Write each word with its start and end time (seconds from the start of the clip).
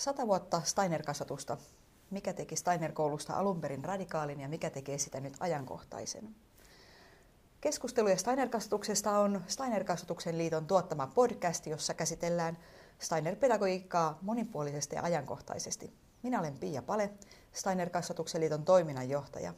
Sata 0.00 0.26
vuotta 0.26 0.62
Steiner-kasvatusta. 0.64 1.56
Mikä 2.10 2.32
teki 2.32 2.56
Steiner-koulusta 2.56 3.34
alun 3.34 3.60
perin 3.60 3.84
radikaalin 3.84 4.40
ja 4.40 4.48
mikä 4.48 4.70
tekee 4.70 4.98
sitä 4.98 5.20
nyt 5.20 5.34
ajankohtaisen? 5.40 6.34
Keskusteluja 7.60 8.16
Steiner-kasvatuksesta 8.16 9.18
on 9.18 9.44
Steiner-kasvatuksen 9.46 10.38
liiton 10.38 10.66
tuottama 10.66 11.06
podcast, 11.06 11.66
jossa 11.66 11.94
käsitellään 11.94 12.58
Steiner-pedagogiikkaa 12.98 14.18
monipuolisesti 14.22 14.96
ja 14.96 15.02
ajankohtaisesti. 15.02 15.92
Minä 16.22 16.40
olen 16.40 16.58
Pia 16.58 16.82
Pale, 16.82 17.10
Steiner-kasvatuksen 17.52 18.40
liiton 18.40 18.64
toiminnanjohtaja. 18.64 19.54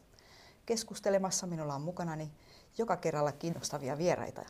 Keskustelemassa 0.66 1.46
minulla 1.46 1.74
on 1.74 1.82
mukanani 1.82 2.32
joka 2.78 2.96
kerralla 2.96 3.32
kiinnostavia 3.32 3.98
vieraita. 3.98 4.42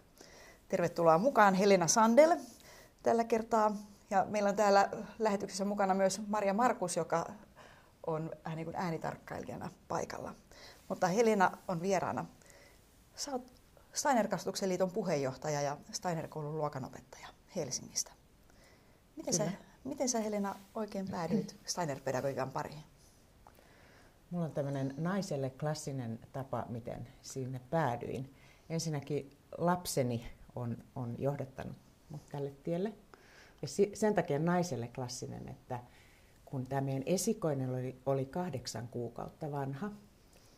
Tervetuloa 0.68 1.18
mukaan 1.18 1.54
Helena 1.54 1.86
Sandel 1.86 2.36
tällä 3.02 3.24
kertaa 3.24 3.76
ja 4.12 4.24
meillä 4.28 4.48
on 4.48 4.56
täällä 4.56 4.88
lähetyksessä 5.18 5.64
mukana 5.64 5.94
myös 5.94 6.20
Maria 6.26 6.54
Markus, 6.54 6.96
joka 6.96 7.32
on 8.06 8.30
vähän 8.44 8.56
niin 8.56 8.64
kuin 8.64 8.76
äänitarkkailijana 8.76 9.70
paikalla. 9.88 10.34
Mutta 10.88 11.06
Helena 11.08 11.58
on 11.68 11.82
vieraana. 11.82 12.24
Sä 13.16 13.32
oot 13.32 13.52
Steiner-kasvatuksen 13.92 14.68
liiton 14.68 14.90
puheenjohtaja 14.90 15.60
ja 15.60 15.76
Steiner-koulun 15.92 16.58
luokanopettaja 16.58 17.28
Helsingistä. 17.56 18.12
Miten 19.16 19.34
sä, 19.34 19.52
miten 19.84 20.08
sä 20.08 20.20
Helena 20.20 20.54
oikein 20.74 21.08
päädyit 21.08 21.56
Steiner-pedagogiikan 21.66 22.50
pariin? 22.50 22.82
Mulla 24.30 24.44
on 24.44 24.52
tämmöinen 24.52 24.94
naiselle 24.96 25.50
klassinen 25.50 26.18
tapa, 26.32 26.66
miten 26.68 27.08
sinne 27.22 27.60
päädyin. 27.70 28.34
Ensinnäkin 28.70 29.38
lapseni 29.58 30.32
on, 30.56 30.76
on 30.94 31.14
johdattanut 31.18 31.76
mut 32.08 32.28
tälle 32.28 32.50
tielle. 32.50 32.92
Ja 33.62 33.68
sen 33.94 34.14
takia 34.14 34.38
naiselle 34.38 34.88
klassinen, 34.94 35.48
että 35.48 35.80
kun 36.44 36.66
tämä 36.66 36.80
meidän 36.80 37.02
esikoinen 37.06 37.70
oli, 37.70 38.00
oli 38.06 38.26
kahdeksan 38.26 38.88
kuukautta 38.88 39.52
vanha, 39.52 39.90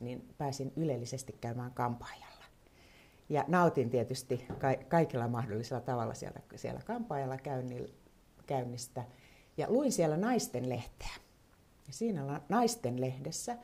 niin 0.00 0.34
pääsin 0.38 0.72
ylellisesti 0.76 1.32
käymään 1.40 1.72
kampaajalla. 1.72 2.44
Ja 3.28 3.44
nautin 3.48 3.90
tietysti 3.90 4.46
ka- 4.58 4.84
kaikilla 4.88 5.28
mahdollisella 5.28 5.80
tavalla 5.80 6.14
sieltä, 6.14 6.40
siellä 6.56 6.80
kampaajalla 6.84 7.36
käynnistä. 8.46 9.04
Ja 9.56 9.70
luin 9.70 9.92
siellä 9.92 10.16
naisten 10.16 10.68
lehteä. 10.68 11.14
Ja 11.86 11.92
siinä 11.92 12.40
naisten 12.48 13.00
lehdessä 13.00 13.56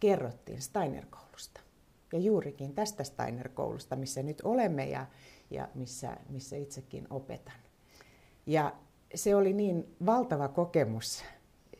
kerrottiin 0.00 0.60
Steiner-koulusta. 0.62 1.60
Ja 2.12 2.18
juurikin 2.18 2.74
tästä 2.74 3.04
Steiner-koulusta, 3.04 3.96
missä 3.96 4.22
nyt 4.22 4.40
olemme 4.44 4.84
ja, 4.84 5.06
ja 5.50 5.68
missä, 5.74 6.16
missä 6.28 6.56
itsekin 6.56 7.06
opetan. 7.10 7.69
Ja 8.50 8.72
se 9.14 9.36
oli 9.36 9.52
niin 9.52 9.96
valtava 10.06 10.48
kokemus 10.48 11.24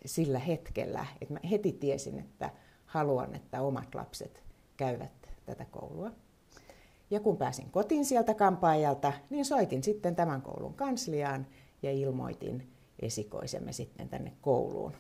sillä 0.05 0.39
hetkellä, 0.39 1.07
että 1.21 1.35
mä 1.35 1.41
heti 1.51 1.73
tiesin, 1.73 2.19
että 2.19 2.51
haluan, 2.87 3.35
että 3.35 3.63
omat 3.63 3.95
lapset 3.95 4.43
käyvät 4.77 5.29
tätä 5.47 5.65
koulua. 5.65 6.11
Ja 7.11 7.21
kun 7.21 7.37
pääsin 7.37 7.71
kotiin 7.71 8.05
sieltä 8.05 8.35
kampaajalta, 8.35 9.13
niin 9.31 9.45
soitin 9.45 9.83
sitten 9.83 10.17
tämän 10.17 10.43
koulun 10.43 10.75
kansliaan 10.75 11.47
ja 11.83 11.93
ilmoitin 11.93 12.73
esikoisemme 13.03 13.73
sitten 13.73 14.09
tänne 14.09 14.33
kouluun. 14.41 14.93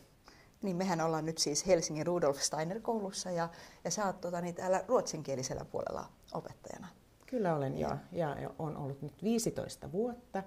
Niin 0.62 0.76
mehän 0.76 1.00
ollaan 1.00 1.26
nyt 1.26 1.38
siis 1.38 1.66
Helsingin 1.66 2.06
Rudolf 2.06 2.40
Steiner 2.40 2.80
koulussa 2.80 3.30
ja, 3.30 3.48
ja 3.84 3.90
sä 3.90 4.06
oot 4.06 4.20
tota, 4.20 4.40
niin 4.40 4.54
täällä 4.54 4.84
ruotsinkielisellä 4.88 5.64
puolella 5.64 6.06
opettajana. 6.34 6.88
Kyllä 7.26 7.56
olen 7.56 7.78
ja. 7.78 7.98
ja, 8.12 8.40
ja 8.40 8.50
on 8.58 8.76
ollut 8.76 9.02
nyt 9.02 9.22
15 9.22 9.92
vuotta 9.92 10.42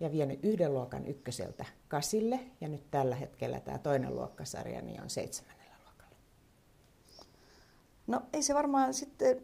ja 0.00 0.12
vienyt 0.12 0.44
yhden 0.44 0.74
luokan 0.74 1.06
ykköseltä 1.06 1.64
kasille 1.88 2.40
ja 2.60 2.68
nyt 2.68 2.90
tällä 2.90 3.14
hetkellä 3.14 3.60
tämä 3.60 3.78
toinen 3.78 4.14
luokkasarja 4.14 4.82
niin 4.82 5.02
on 5.02 5.10
seitsemännellä 5.10 5.74
luokalla. 5.84 6.16
No 8.06 8.22
ei 8.32 8.42
se 8.42 8.54
varmaan 8.54 8.94
sitten 8.94 9.42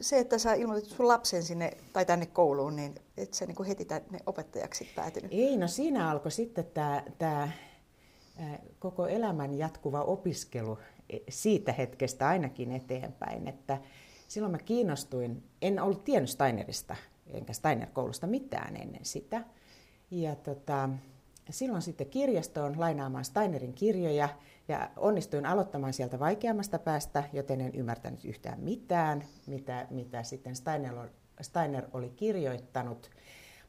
se, 0.00 0.18
että 0.18 0.38
sä 0.38 0.54
ilmoitit 0.54 0.90
sun 0.90 1.08
lapsen 1.08 1.42
sinne 1.42 1.70
tai 1.92 2.06
tänne 2.06 2.26
kouluun, 2.26 2.76
niin 2.76 2.94
et 3.16 3.34
sä 3.34 3.46
niin 3.46 3.66
heti 3.66 3.84
tänne 3.84 4.18
opettajaksi 4.26 4.88
päätynyt? 4.96 5.32
Ei, 5.32 5.56
no 5.56 5.68
siinä 5.68 6.10
alkoi 6.10 6.32
sitten 6.32 6.64
tämä, 6.64 7.02
tämä 7.18 7.48
koko 8.78 9.06
elämän 9.06 9.58
jatkuva 9.58 10.02
opiskelu 10.02 10.78
e, 11.10 11.18
siitä 11.28 11.72
hetkestä 11.72 12.28
ainakin 12.28 12.72
eteenpäin, 12.72 13.48
että 13.48 13.78
silloin 14.28 14.52
mä 14.52 14.58
kiinnostuin, 14.58 15.42
en 15.62 15.82
ollut 15.82 16.04
tiennyt 16.04 16.30
Steinerista 16.30 16.96
enkä 17.26 17.52
Steiner-koulusta 17.52 18.26
mitään 18.26 18.76
ennen 18.76 19.04
sitä. 19.04 19.44
Ja 20.10 20.34
tota, 20.34 20.88
silloin 21.50 21.82
sitten 21.82 22.10
kirjastoon 22.10 22.80
lainaamaan 22.80 23.24
Steinerin 23.24 23.74
kirjoja 23.74 24.28
ja 24.68 24.90
onnistuin 24.96 25.46
aloittamaan 25.46 25.92
sieltä 25.92 26.18
vaikeammasta 26.18 26.78
päästä, 26.78 27.24
joten 27.32 27.60
en 27.60 27.74
ymmärtänyt 27.74 28.24
yhtään 28.24 28.60
mitään, 28.60 29.24
mitä, 29.46 29.86
mitä 29.90 30.22
sitten 30.22 30.56
Steiner, 30.56 30.94
Steiner 31.40 31.86
oli 31.92 32.10
kirjoittanut. 32.10 33.10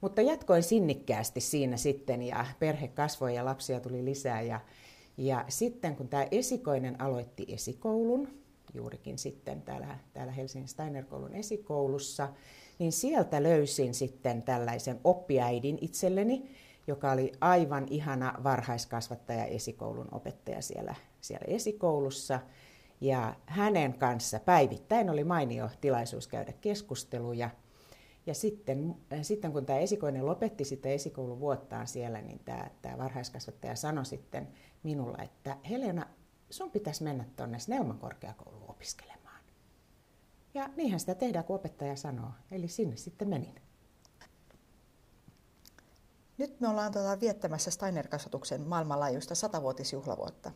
Mutta 0.02 0.22
jatkoin 0.22 0.64
sinnikkäästi 0.64 1.42
siinä 1.42 1.78
sitten 1.78 2.22
ja 2.22 2.46
perhe 2.60 2.88
kasvoi 2.88 3.36
ja 3.36 3.46
lapsia 3.46 3.80
tuli 3.80 4.06
lisää. 4.06 4.42
Ja, 4.42 4.60
ja 5.18 5.46
sitten 5.50 5.96
kun 5.96 6.08
tämä 6.08 6.28
esikoinen 6.32 7.02
aloitti 7.02 7.46
esikoulun, 7.50 8.41
juurikin 8.74 9.18
sitten 9.18 9.62
täällä, 9.62 9.98
täällä 10.14 10.32
Helsingin 10.32 10.68
Steiner-koulun 10.68 11.36
esikoulussa, 11.36 12.30
niin 12.80 12.92
sieltä 12.92 13.44
löysin 13.44 13.94
sitten 13.94 14.44
tällaisen 14.44 15.00
oppiäidin 15.04 15.78
itselleni, 15.82 16.52
joka 16.88 17.12
oli 17.12 17.32
aivan 17.42 17.88
ihana 17.90 18.34
varhaiskasvattaja 18.44 19.46
esikoulun 19.46 20.08
opettaja 20.12 20.62
siellä, 20.62 20.96
siellä 21.22 21.46
esikoulussa. 21.48 22.40
Ja 23.02 23.36
hänen 23.46 23.94
kanssa 23.94 24.40
päivittäin 24.40 25.10
oli 25.10 25.24
mainio 25.24 25.70
tilaisuus 25.82 26.28
käydä 26.28 26.54
keskusteluja. 26.62 27.50
Ja 28.26 28.34
sitten, 28.34 28.96
sitten 29.22 29.52
kun 29.52 29.66
tämä 29.66 29.80
esikoinen 29.80 30.26
lopetti 30.26 30.66
sitä 30.66 30.90
esikouluvuottaan 30.90 31.88
siellä, 31.88 32.22
niin 32.22 32.40
tämä, 32.46 32.70
tämä 32.82 32.98
varhaiskasvattaja 32.98 33.76
sanoi 33.76 34.06
sitten 34.06 34.48
minulla, 34.84 35.18
että 35.24 35.58
Helena, 35.70 36.06
sun 36.52 36.72
pitäisi 36.72 37.04
mennä 37.04 37.26
tuonne 37.36 37.60
Snellman 37.60 38.00
korkeakouluun 38.00 38.70
opiskelemaan. 38.70 39.42
Ja 40.54 40.70
niinhän 40.76 41.00
sitä 41.00 41.16
tehdään, 41.16 41.46
kun 41.46 41.56
opettaja 41.56 41.96
sanoo. 41.96 42.32
Eli 42.52 42.68
sinne 42.68 42.98
sitten 42.98 43.30
menin. 43.30 43.56
Nyt 46.38 46.60
me 46.60 46.68
ollaan 46.68 46.92
tuota 46.92 47.20
viettämässä 47.20 47.72
Steiner-kasvatuksen 47.72 48.62
maailmanlaajuista 48.62 49.36
satavuotisjuhlavuotta. 49.36 50.52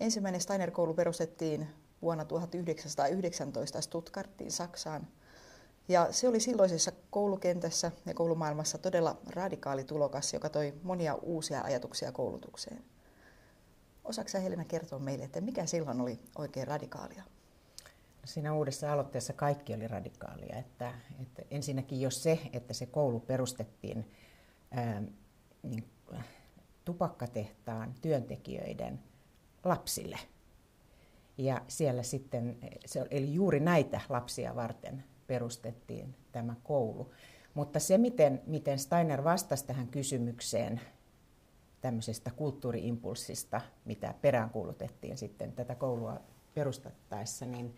Ensimmäinen 0.00 0.40
Steiner-koulu 0.40 0.94
perustettiin 0.94 1.68
vuonna 2.02 2.24
1919 2.24 3.80
Stuttgartiin 3.80 4.52
Saksaan. 4.52 5.08
Ja 5.88 6.12
se 6.12 6.28
oli 6.28 6.40
silloisessa 6.40 6.92
koulukentässä 7.10 7.92
ja 8.06 8.14
koulumaailmassa 8.14 8.78
todella 8.78 9.16
radikaali 9.30 9.84
tulokas, 9.84 10.32
joka 10.32 10.48
toi 10.48 10.74
monia 10.82 11.14
uusia 11.14 11.62
ajatuksia 11.62 12.12
koulutukseen. 12.12 12.84
Osaatko 14.04 14.38
Helena 14.42 14.64
kertoa 14.64 14.98
meille, 14.98 15.24
että 15.24 15.40
mikä 15.40 15.66
silloin 15.66 16.00
oli 16.00 16.18
oikein 16.38 16.66
radikaalia? 16.66 17.22
Siinä 18.24 18.54
uudessa 18.54 18.92
aloitteessa 18.92 19.32
kaikki 19.32 19.74
oli 19.74 19.88
radikaalia. 19.88 20.56
Että, 20.56 20.94
että 21.22 21.42
ensinnäkin 21.50 22.00
jos 22.00 22.22
se, 22.22 22.38
että 22.52 22.74
se 22.74 22.86
koulu 22.86 23.20
perustettiin 23.20 24.10
ää, 24.70 25.02
niin, 25.62 25.84
tupakkatehtaan 26.84 27.94
työntekijöiden 28.02 29.00
lapsille. 29.64 30.18
Ja 31.38 31.62
siellä 31.68 32.02
sitten, 32.02 32.58
se, 32.86 33.06
eli 33.10 33.34
juuri 33.34 33.60
näitä 33.60 34.00
lapsia 34.08 34.56
varten 34.56 35.04
perustettiin 35.26 36.14
tämä 36.32 36.54
koulu. 36.62 37.12
Mutta 37.54 37.80
se, 37.80 37.98
miten, 37.98 38.42
miten 38.46 38.78
Steiner 38.78 39.24
vastasi 39.24 39.66
tähän 39.66 39.88
kysymykseen 39.88 40.80
tämmöisestä 41.82 42.30
kulttuuriimpulssista, 42.30 43.60
mitä 43.84 44.14
peräänkuulutettiin 44.22 45.16
sitten 45.16 45.52
tätä 45.52 45.74
koulua 45.74 46.20
perustettaessa, 46.54 47.46
niin 47.46 47.74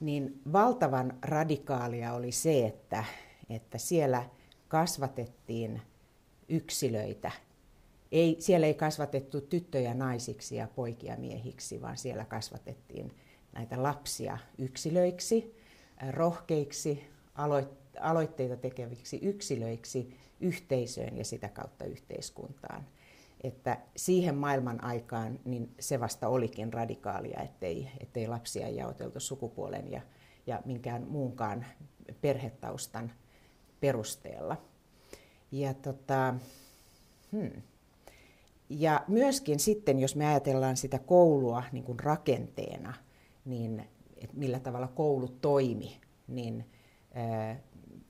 niin 0.00 0.40
valtavan 0.52 1.18
radikaalia 1.22 2.12
oli 2.14 2.32
se, 2.32 2.66
että, 2.66 3.04
että 3.50 3.78
siellä 3.78 4.28
kasvatettiin 4.68 5.82
yksilöitä. 6.48 7.30
Ei, 8.12 8.36
siellä 8.38 8.66
ei 8.66 8.74
kasvatettu 8.74 9.40
tyttöjä 9.40 9.94
naisiksi 9.94 10.56
ja 10.56 10.68
poikia 10.74 11.16
miehiksi, 11.16 11.82
vaan 11.82 11.96
siellä 11.96 12.24
kasvatettiin 12.24 13.12
näitä 13.52 13.82
lapsia 13.82 14.38
yksilöiksi, 14.58 15.56
rohkeiksi, 16.10 17.04
aloitteita 18.00 18.56
tekeviksi 18.56 19.18
yksilöiksi 19.22 20.16
yhteisöön 20.40 21.16
ja 21.16 21.24
sitä 21.24 21.48
kautta 21.48 21.84
yhteiskuntaan 21.84 22.86
että 23.44 23.78
siihen 23.96 24.34
maailman 24.34 24.84
aikaan 24.84 25.40
niin 25.44 25.74
se 25.78 26.00
vasta 26.00 26.28
olikin 26.28 26.72
radikaalia, 26.72 27.40
ettei, 27.40 27.88
ettei 28.00 28.26
lapsia 28.26 28.68
jaoteltu 28.68 29.20
sukupuolen 29.20 29.90
ja, 29.90 30.00
ja 30.46 30.62
minkään 30.64 31.06
muunkaan 31.08 31.66
perhetaustan 32.20 33.12
perusteella. 33.80 34.56
Ja 35.52 35.74
tota, 35.74 36.34
hmm. 37.32 37.62
ja 38.68 39.04
myöskin 39.08 39.60
sitten, 39.60 39.98
jos 39.98 40.16
me 40.16 40.26
ajatellaan 40.26 40.76
sitä 40.76 40.98
koulua 40.98 41.62
niin 41.72 41.84
kuin 41.84 42.00
rakenteena, 42.00 42.94
niin 43.44 43.88
millä 44.32 44.60
tavalla 44.60 44.88
koulu 44.88 45.28
toimi, 45.28 46.00
niin 46.28 46.66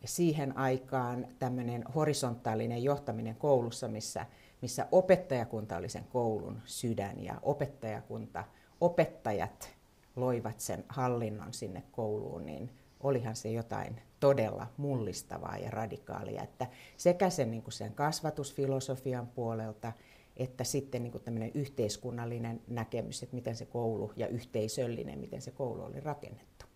siihen 0.05 0.57
aikaan 0.57 1.27
tämmöinen 1.39 1.85
horisontaalinen 1.95 2.83
johtaminen 2.83 3.37
koulussa, 3.37 3.89
missä, 3.89 4.27
missä 4.63 4.87
opettajakunta 4.93 5.77
oli 5.77 5.89
sen 5.89 6.05
koulun 6.05 6.61
sydän 6.65 7.25
ja 7.25 7.35
opettajakunta, 7.43 8.45
opettajat 8.81 9.71
loivat 10.17 10.61
sen 10.61 10.85
hallinnon 10.89 11.53
sinne 11.53 11.83
kouluun, 11.93 12.47
niin 12.47 12.71
olihan 13.01 13.37
se 13.37 13.51
jotain 13.51 14.01
todella 14.21 14.67
mullistavaa 14.77 15.57
ja 15.57 15.71
radikaalia, 15.71 16.43
että 16.43 16.67
sekä 16.97 17.31
sen, 17.31 17.51
niin 17.51 17.63
kuin 17.63 17.73
sen 17.73 17.95
kasvatusfilosofian 17.95 19.27
puolelta, 19.27 19.93
että 20.37 20.65
sitten 20.65 21.03
niin 21.03 21.13
kuin 21.13 21.51
yhteiskunnallinen 21.55 22.63
näkemys, 22.69 23.23
että 23.23 23.35
miten 23.35 23.57
se 23.57 23.67
koulu 23.67 24.13
ja 24.17 24.29
yhteisöllinen, 24.29 25.19
miten 25.19 25.43
se 25.43 25.51
koulu 25.51 25.83
oli 25.83 26.01
rakennettu. 26.01 26.67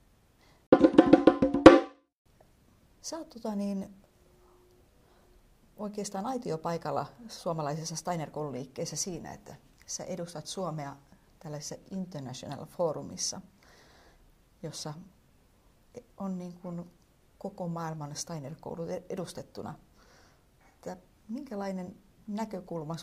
Sä 3.00 3.18
oot 3.18 3.28
tota 3.28 3.54
niin, 3.54 3.88
oikeastaan 5.76 6.26
aitiopaikalla 6.26 7.06
suomalaisessa 7.28 7.96
Steiner-koululiikkeessä 7.96 8.96
siinä, 8.96 9.32
että 9.32 9.54
sä 9.86 10.04
edustat 10.04 10.46
Suomea 10.46 10.96
tällaisessa 11.38 11.74
International 11.90 12.66
Forumissa, 12.66 13.40
jossa 14.62 14.94
on 16.16 16.38
niin 16.38 16.52
kuin 16.52 16.90
koko 17.38 17.68
maailman 17.68 18.16
Steiner-koulut 18.16 18.90
edustettuna. 19.08 19.74
Että 20.68 20.96
minkälainen 21.28 21.96
näkökulma, 22.26 22.96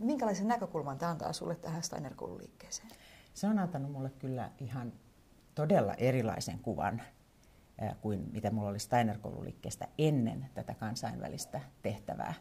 minkälaisen 0.00 0.48
näkökulman 0.48 0.98
tämä 0.98 1.12
antaa 1.12 1.32
sulle 1.32 1.56
tähän 1.56 1.82
Steiner-koululiikkeeseen? 1.82 2.88
Se 3.34 3.46
on 3.46 3.58
antanut 3.58 3.92
mulle 3.92 4.10
kyllä 4.10 4.50
ihan 4.58 4.92
todella 5.54 5.94
erilaisen 5.94 6.58
kuvan 6.58 7.02
kuin 8.00 8.28
mitä 8.32 8.50
mulla 8.50 8.68
oli 8.68 8.78
Steiner-koululiikkeestä 8.78 9.88
ennen 9.98 10.46
tätä 10.54 10.74
kansainvälistä 10.74 11.60
tehtävää. 11.82 12.34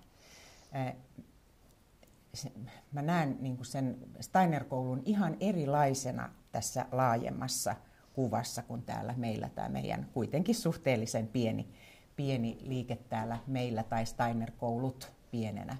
Mä 2.91 3.01
näen 3.01 3.37
niin 3.39 3.57
sen 3.65 3.97
Steiner-koulun 4.19 5.01
ihan 5.05 5.37
erilaisena 5.39 6.29
tässä 6.51 6.85
laajemmassa 6.91 7.75
kuvassa 8.13 8.63
kuin 8.63 8.81
täällä 8.81 9.13
meillä 9.17 9.49
tämä 9.49 9.69
meidän 9.69 10.07
kuitenkin 10.13 10.55
suhteellisen 10.55 11.27
pieni, 11.27 11.67
pieni 12.15 12.57
liike 12.61 12.95
täällä 12.95 13.37
meillä 13.47 13.83
tai 13.83 14.05
Steiner-koulut 14.05 15.11
pienenä, 15.31 15.77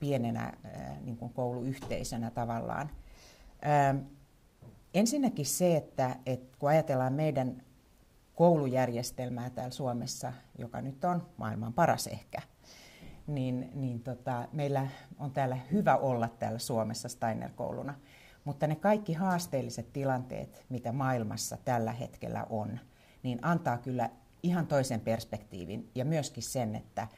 pienenä 0.00 0.52
niin 1.04 1.16
kuin 1.16 1.32
kouluyhteisönä 1.32 2.30
tavallaan. 2.30 2.90
Ensinnäkin 4.94 5.46
se, 5.46 5.76
että, 5.76 6.16
että 6.26 6.56
kun 6.58 6.68
ajatellaan 6.68 7.12
meidän 7.12 7.62
koulujärjestelmää 8.34 9.50
täällä 9.50 9.70
Suomessa, 9.70 10.32
joka 10.58 10.80
nyt 10.80 11.04
on 11.04 11.26
maailman 11.36 11.72
paras 11.72 12.06
ehkä, 12.06 12.38
niin, 13.26 13.70
niin 13.74 14.00
tota, 14.00 14.48
meillä 14.52 14.86
on 15.18 15.30
täällä 15.30 15.58
hyvä 15.72 15.96
olla 15.96 16.28
täällä 16.28 16.58
Suomessa 16.58 17.08
Steiner-kouluna. 17.08 17.94
Mutta 18.44 18.66
ne 18.66 18.74
kaikki 18.76 19.12
haasteelliset 19.12 19.92
tilanteet, 19.92 20.64
mitä 20.68 20.92
maailmassa 20.92 21.56
tällä 21.64 21.92
hetkellä 21.92 22.46
on, 22.50 22.80
niin 23.22 23.38
antaa 23.42 23.78
kyllä 23.78 24.10
ihan 24.42 24.66
toisen 24.66 25.00
perspektiivin 25.00 25.90
ja 25.94 26.04
myöskin 26.04 26.42
sen, 26.42 26.74
että, 26.74 27.08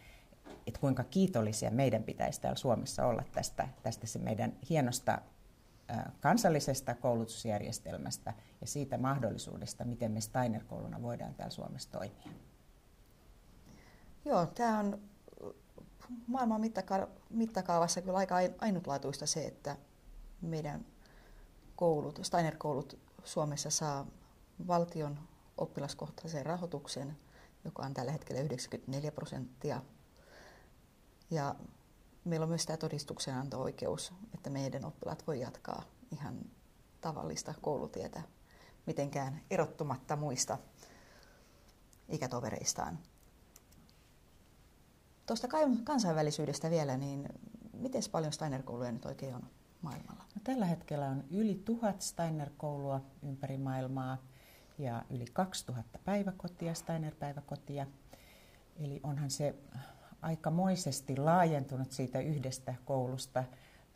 että 0.67 0.81
kuinka 0.81 1.05
kiitollisia 1.05 1.71
meidän 1.71 2.03
pitäisi 2.03 2.41
täällä 2.41 2.57
Suomessa 2.57 3.07
olla 3.07 3.23
tästä, 3.33 3.69
tästä 3.83 4.07
se 4.07 4.19
meidän 4.19 4.53
hienosta 4.71 5.19
kansallisesta 6.21 6.95
koulutusjärjestelmästä 6.95 8.35
ja 8.61 8.67
siitä 8.67 8.99
mahdollisuudesta, 8.99 9.85
miten 9.85 10.13
me 10.13 10.21
Steiner-kouluna 10.21 11.03
voidaan 11.03 11.35
täällä 11.35 11.55
Suomessa 11.55 11.91
toimia. 11.91 12.33
Joo, 14.25 14.47
tämä 14.47 14.79
on 14.79 15.01
maailman 16.27 16.61
mittakaavassa 17.31 18.03
kyllä 18.03 18.19
aika 18.19 18.35
ainutlaatuista 18.59 19.27
se, 19.27 19.47
että 19.47 19.77
meidän 20.41 20.87
koulut, 21.77 22.19
Steiner-koulut 22.23 22.99
Suomessa 23.25 23.71
saa 23.71 24.07
valtion 24.67 25.19
oppilaskohtaisen 25.59 26.47
rahoituksen, 26.47 27.17
joka 27.65 27.83
on 27.83 27.95
tällä 27.95 28.13
hetkellä 28.13 28.41
94 28.41 29.13
prosenttia. 29.13 29.83
Ja 31.31 31.55
meillä 32.27 32.45
on 32.45 32.49
myös 32.51 32.67
tämä 32.67 32.77
todistuksenanto-oikeus, 32.77 34.13
että 34.35 34.51
meidän 34.51 34.85
oppilaat 34.85 35.27
voi 35.27 35.41
jatkaa 35.41 35.83
ihan 36.13 36.41
tavallista 37.01 37.55
koulutietä 37.61 38.23
mitenkään 38.87 39.41
erottumatta 39.51 40.17
muista 40.17 40.59
ikätovereistaan. 42.09 42.99
Tuosta 45.27 45.49
kansainvälisyydestä 45.85 46.71
vielä, 46.71 46.97
niin 46.97 47.29
miten 47.73 48.03
paljon 48.13 48.33
Steiner-kouluja 48.33 48.93
nyt 48.93 49.05
oikein 49.05 49.35
on 49.35 49.51
maailmalla? 49.83 50.25
No, 50.35 50.41
tällä 50.45 50.67
hetkellä 50.67 51.09
on 51.09 51.25
yli 51.31 51.63
tuhat 51.65 52.03
Steiner-koulua 52.03 53.01
ympäri 53.23 53.59
maailmaa 53.59 54.19
ja 54.79 55.05
yli 55.11 55.25
2000 55.33 55.99
päiväkotia, 56.05 56.75
Steiner-päiväkotia. 56.75 57.87
Eli 58.77 59.01
onhan 59.03 59.31
se 59.31 59.55
aikamoisesti 60.23 61.17
laajentunut 61.17 61.93
siitä 61.93 62.21
yhdestä 62.21 62.75
koulusta 62.85 63.45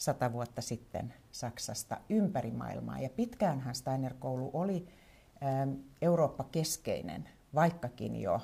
sata 0.01 0.33
vuotta 0.33 0.61
sitten 0.61 1.15
Saksasta 1.31 2.01
ympäri 2.09 2.51
maailmaa. 2.51 2.99
Ja 3.01 3.09
pitkäänhän 3.09 3.75
Steiner-koulu 3.75 4.51
oli 4.53 4.89
ähm, 5.43 5.71
Eurooppa-keskeinen, 6.03 7.29
vaikkakin 7.55 8.17
jo 8.17 8.41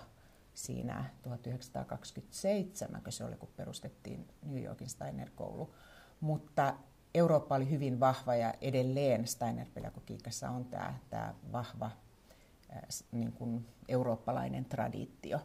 siinä 0.55 1.05
1927, 1.23 3.03
kun 3.03 3.13
se 3.13 3.25
oli, 3.25 3.37
kun 3.37 3.49
perustettiin 3.57 4.29
New 4.43 4.63
Yorkin 4.63 4.89
Steiner-koulu. 4.89 5.75
Mutta 6.21 6.75
Eurooppa 7.15 7.55
oli 7.55 7.71
hyvin 7.71 8.01
vahva 8.01 8.37
ja 8.37 8.55
edelleen 8.61 9.27
Steiner-pedagogiikassa 9.27 10.51
on 10.51 10.65
tämä, 10.65 10.95
tämä 11.11 11.35
vahva 11.53 11.87
äh, 11.87 12.83
niin 13.13 13.33
kuin 13.33 13.67
eurooppalainen 13.89 14.65
traditio. 14.65 15.41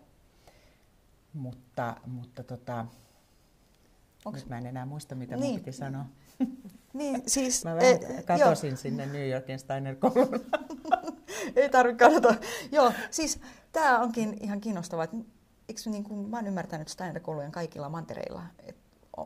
Mutta, 1.33 1.95
mutta 2.05 2.43
tota, 2.43 2.85
Onks... 4.25 4.45
mä 4.45 4.57
en 4.57 4.65
enää 4.65 4.85
muista, 4.85 5.15
mitä 5.15 5.35
niin. 5.35 5.51
mun 5.51 5.59
piti 5.59 5.71
sanoa. 5.71 6.05
Niin, 6.93 7.23
siis... 7.27 7.65
Mä 7.65 7.75
vähän 7.75 7.93
e, 7.93 8.23
katosin 8.23 8.69
jo. 8.69 8.77
sinne 8.77 9.05
New 9.05 9.29
Yorkin 9.29 9.59
Steiner-kouluun. 9.59 10.45
Ei 11.55 11.69
tarvitse 11.69 12.05
kadota. 12.05 12.35
Joo, 12.71 12.93
siis 13.11 13.39
tämä 13.71 13.99
onkin 13.99 14.37
ihan 14.41 14.61
kiinnostavaa. 14.61 15.07
Eikö 15.69 15.81
niin 15.85 16.03
kuin, 16.03 16.29
mä 16.29 16.37
oon 16.37 16.47
ymmärtänyt 16.47 16.87
Steiner-koulujen 16.87 17.51
kaikilla 17.51 17.89
mantereilla, 17.89 18.43
et, 18.67 18.77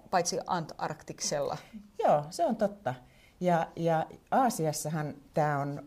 paitsi 0.09 0.39
Antarktiksella. 0.47 1.57
Joo, 2.03 2.25
se 2.29 2.45
on 2.45 2.55
totta. 2.55 2.93
Ja, 3.39 3.67
ja 3.75 4.05
Aasiassahan 4.31 5.13
tämä 5.33 5.59
on 5.59 5.83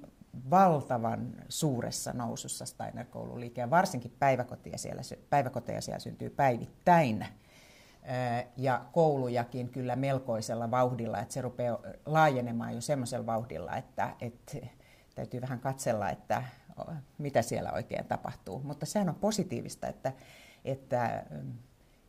valtavan 0.51 1.35
suuressa 1.49 2.13
nousussa 2.13 2.67
Steiner-koululiike, 2.67 3.61
ja 3.61 3.71
varsinkin 3.71 4.17
päiväkoteja 4.19 4.79
siellä, 4.79 5.03
päiväkoteja 5.31 5.81
siellä 5.81 5.99
syntyy 5.99 6.31
päivittäin, 6.31 7.27
ja 8.57 8.85
koulujakin 8.93 9.69
kyllä 9.69 9.97
melkoisella 9.97 10.71
vauhdilla, 10.71 11.19
että 11.19 11.35
se 11.35 11.41
rupeaa 11.41 11.79
laajenemaan 12.07 12.75
jo 12.75 12.81
semmoisella 12.81 13.27
vauhdilla, 13.27 13.77
että, 13.77 14.17
että 14.21 14.57
täytyy 15.15 15.41
vähän 15.41 15.61
katsella, 15.61 16.11
että 16.11 16.43
mitä 17.19 17.43
siellä 17.43 17.73
oikein 17.73 18.05
tapahtuu. 18.05 18.59
Mutta 18.59 18.87
sehän 18.87 19.09
on 19.09 19.15
positiivista, 19.15 19.87
että, 19.87 20.13
että 20.65 21.25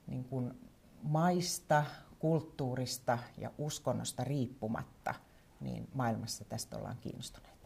niin 0.08 0.24
kuin 0.24 0.70
maista, 1.04 1.84
kulttuurista 2.20 3.18
ja 3.38 3.52
uskonnosta 3.58 4.24
riippumatta, 4.24 5.16
niin 5.60 5.88
maailmassa 5.94 6.46
tästä 6.46 6.78
ollaan 6.78 6.98
kiinnostuneita. 7.02 7.59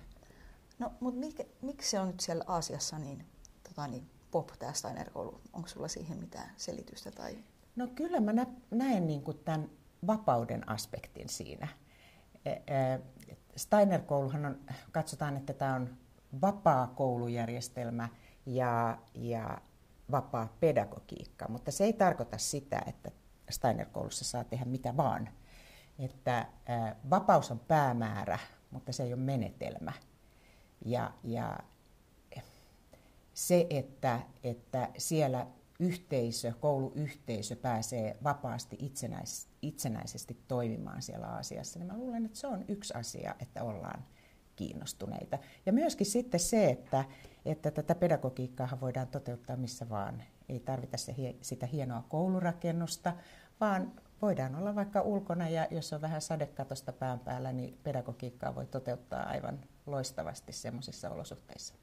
No, 0.79 0.91
mutta 0.99 1.19
mikä, 1.19 1.43
miksi 1.61 1.89
se 1.89 1.99
on 1.99 2.07
nyt 2.07 2.19
siellä 2.19 2.43
Aasiassa 2.47 2.99
niin, 2.99 3.25
tota 3.63 3.87
niin 3.87 4.09
pop, 4.31 4.49
tämä 4.59 4.73
Steiner-koulu? 4.73 5.41
Onko 5.53 5.67
sulla 5.67 5.87
siihen 5.87 6.17
mitään 6.17 6.49
selitystä? 6.57 7.11
Tai? 7.11 7.37
No 7.75 7.87
kyllä 7.87 8.19
mä 8.19 8.31
näen 8.71 9.07
niin 9.07 9.21
kuin 9.21 9.39
tämän 9.45 9.69
vapauden 10.07 10.69
aspektin 10.69 11.29
siinä. 11.29 11.67
E, 12.45 12.51
e, 12.51 12.99
Steiner-kouluhan 13.55 14.45
on, 14.45 14.59
katsotaan, 14.91 15.37
että 15.37 15.53
tämä 15.53 15.75
on 15.75 15.97
vapaa 16.41 16.87
koulujärjestelmä 16.87 18.09
ja, 18.45 18.97
ja 19.13 19.61
vapaa 20.11 20.57
pedagogiikka, 20.59 21.47
mutta 21.47 21.71
se 21.71 21.83
ei 21.83 21.93
tarkoita 21.93 22.37
sitä, 22.37 22.81
että 22.87 23.11
Steiner-koulussa 23.49 24.25
saa 24.25 24.43
tehdä 24.43 24.65
mitä 24.65 24.97
vaan. 24.97 25.29
Että 25.99 26.45
vapaus 27.09 27.51
on 27.51 27.59
päämäärä, 27.59 28.39
mutta 28.71 28.91
se 28.91 29.03
ei 29.03 29.13
ole 29.13 29.21
menetelmä. 29.21 29.93
Ja, 30.85 31.13
ja 31.23 31.59
se, 33.33 33.67
että, 33.69 34.19
että 34.43 34.89
siellä 34.97 35.47
yhteisö, 35.79 36.53
kouluyhteisö 36.59 37.55
pääsee 37.55 38.17
vapaasti 38.23 38.77
itsenäis, 38.79 39.47
itsenäisesti 39.61 40.37
toimimaan 40.47 41.01
siellä 41.01 41.27
asiassa, 41.27 41.79
niin 41.79 41.87
mä 41.87 41.97
luulen, 41.97 42.25
että 42.25 42.37
se 42.37 42.47
on 42.47 42.65
yksi 42.67 42.93
asia, 42.93 43.35
että 43.39 43.63
ollaan 43.63 44.05
kiinnostuneita. 44.55 45.39
Ja 45.65 45.73
myöskin 45.73 46.07
sitten 46.07 46.39
se, 46.39 46.69
että, 46.69 47.05
että 47.45 47.71
tätä 47.71 47.95
pedagogiikkaa 47.95 48.77
voidaan 48.81 49.07
toteuttaa 49.07 49.55
missä 49.55 49.89
vaan. 49.89 50.23
Ei 50.49 50.59
tarvita 50.59 50.97
se, 50.97 51.35
sitä 51.41 51.65
hienoa 51.65 52.03
koulurakennusta, 52.09 53.13
vaan 53.59 53.91
voidaan 54.21 54.55
olla 54.55 54.75
vaikka 54.75 55.01
ulkona 55.01 55.49
ja 55.49 55.67
jos 55.71 55.93
on 55.93 56.01
vähän 56.01 56.21
sadekatosta 56.21 56.93
pään 56.93 57.19
päällä, 57.19 57.53
niin 57.53 57.79
pedagogiikkaa 57.83 58.55
voi 58.55 58.65
toteuttaa 58.65 59.23
aivan 59.23 59.59
loistavasti 59.85 60.53
semmoisissa 60.53 61.09
olosuhteissa. 61.09 61.73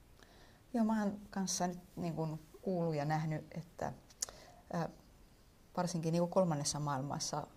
Joo, 0.73 0.85
mä 0.85 0.99
oon 1.03 1.19
kanssa 1.29 1.67
nyt 1.67 1.79
niin 1.95 2.15
kuin 2.15 2.39
kuullut 2.61 2.95
ja 2.95 3.05
nähnyt, 3.05 3.45
että 3.51 3.93
ää, 4.73 4.89
varsinkin 5.77 6.11
niin 6.11 6.21
kuin 6.21 6.31
kolmannessa 6.31 6.79
maailmassa 6.79 7.47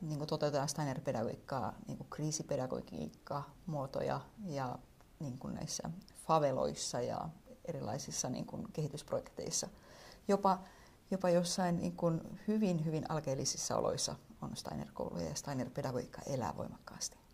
niin 0.00 0.18
kuin 0.18 0.28
toteutetaan 0.28 0.68
Steiner-pedagogiikkaa, 0.68 1.74
niin 1.88 1.98
kuin 1.98 2.10
kriisipedagogiikkaa, 2.10 3.54
muotoja 3.66 4.20
ja 4.44 4.78
niin 5.20 5.38
kuin 5.38 5.54
näissä 5.54 5.90
faveloissa 6.26 7.00
ja 7.00 7.28
erilaisissa 7.64 8.28
niin 8.28 8.46
kuin 8.46 8.72
kehitysprojekteissa. 8.72 9.68
Jopa, 10.28 10.58
jopa 11.10 11.30
jossain 11.30 11.76
niin 11.76 11.96
kuin 11.96 12.40
hyvin, 12.48 12.84
hyvin 12.84 13.10
alkeellisissa 13.10 13.76
oloissa 13.76 14.14
on 14.42 14.56
Steiner-kouluja 14.56 15.28
ja 15.28 15.34
Steiner-pedagogiikka 15.34 16.22
elää 16.26 16.56
voimakkaasti. 16.56 17.27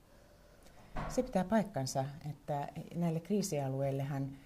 Se 1.08 1.22
pitää 1.22 1.44
paikkansa, 1.44 2.04
että 2.30 2.68
näille 2.94 3.20
kriisialueillehan 3.20 4.36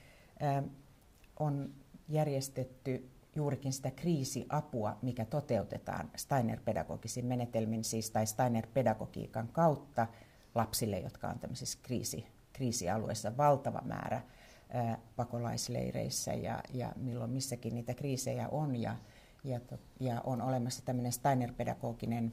on 1.41 1.75
järjestetty 2.09 3.11
juurikin 3.37 3.73
sitä 3.73 3.91
kriisiapua, 3.91 4.97
mikä 5.03 5.25
toteutetaan 5.25 6.11
Steiner-pedagogisin 6.17 7.25
menetelmin, 7.25 7.85
siis 7.85 8.11
tai 8.11 8.27
Steiner-pedagogiikan 8.27 9.49
kautta 9.53 10.07
lapsille, 10.55 10.99
jotka 10.99 11.29
on 11.29 11.39
tämmöisissä 11.39 11.79
kriisi, 11.83 12.27
kriisialueissa 12.53 13.37
valtava 13.37 13.83
määrä 13.85 14.23
ää, 14.71 14.99
pakolaisleireissä 15.17 16.33
ja, 16.33 16.63
ja 16.75 16.93
milloin 16.97 17.31
missäkin 17.31 17.75
niitä 17.75 17.95
kriisejä 17.95 18.49
on. 18.49 18.77
Ja, 18.77 18.97
ja, 19.45 19.61
ja 20.01 20.21
on 20.25 20.43
olemassa 20.43 20.85
tämmöinen 20.85 21.13
Steiner-pedagoginen 21.13 22.33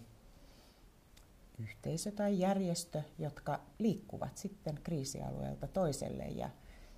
yhteisö 1.60 2.12
tai 2.12 2.40
järjestö, 2.40 3.02
jotka 3.20 3.60
liikkuvat 3.80 4.38
sitten 4.38 4.80
kriisialueelta 4.84 5.68
toiselle 5.68 6.24
ja, 6.24 6.50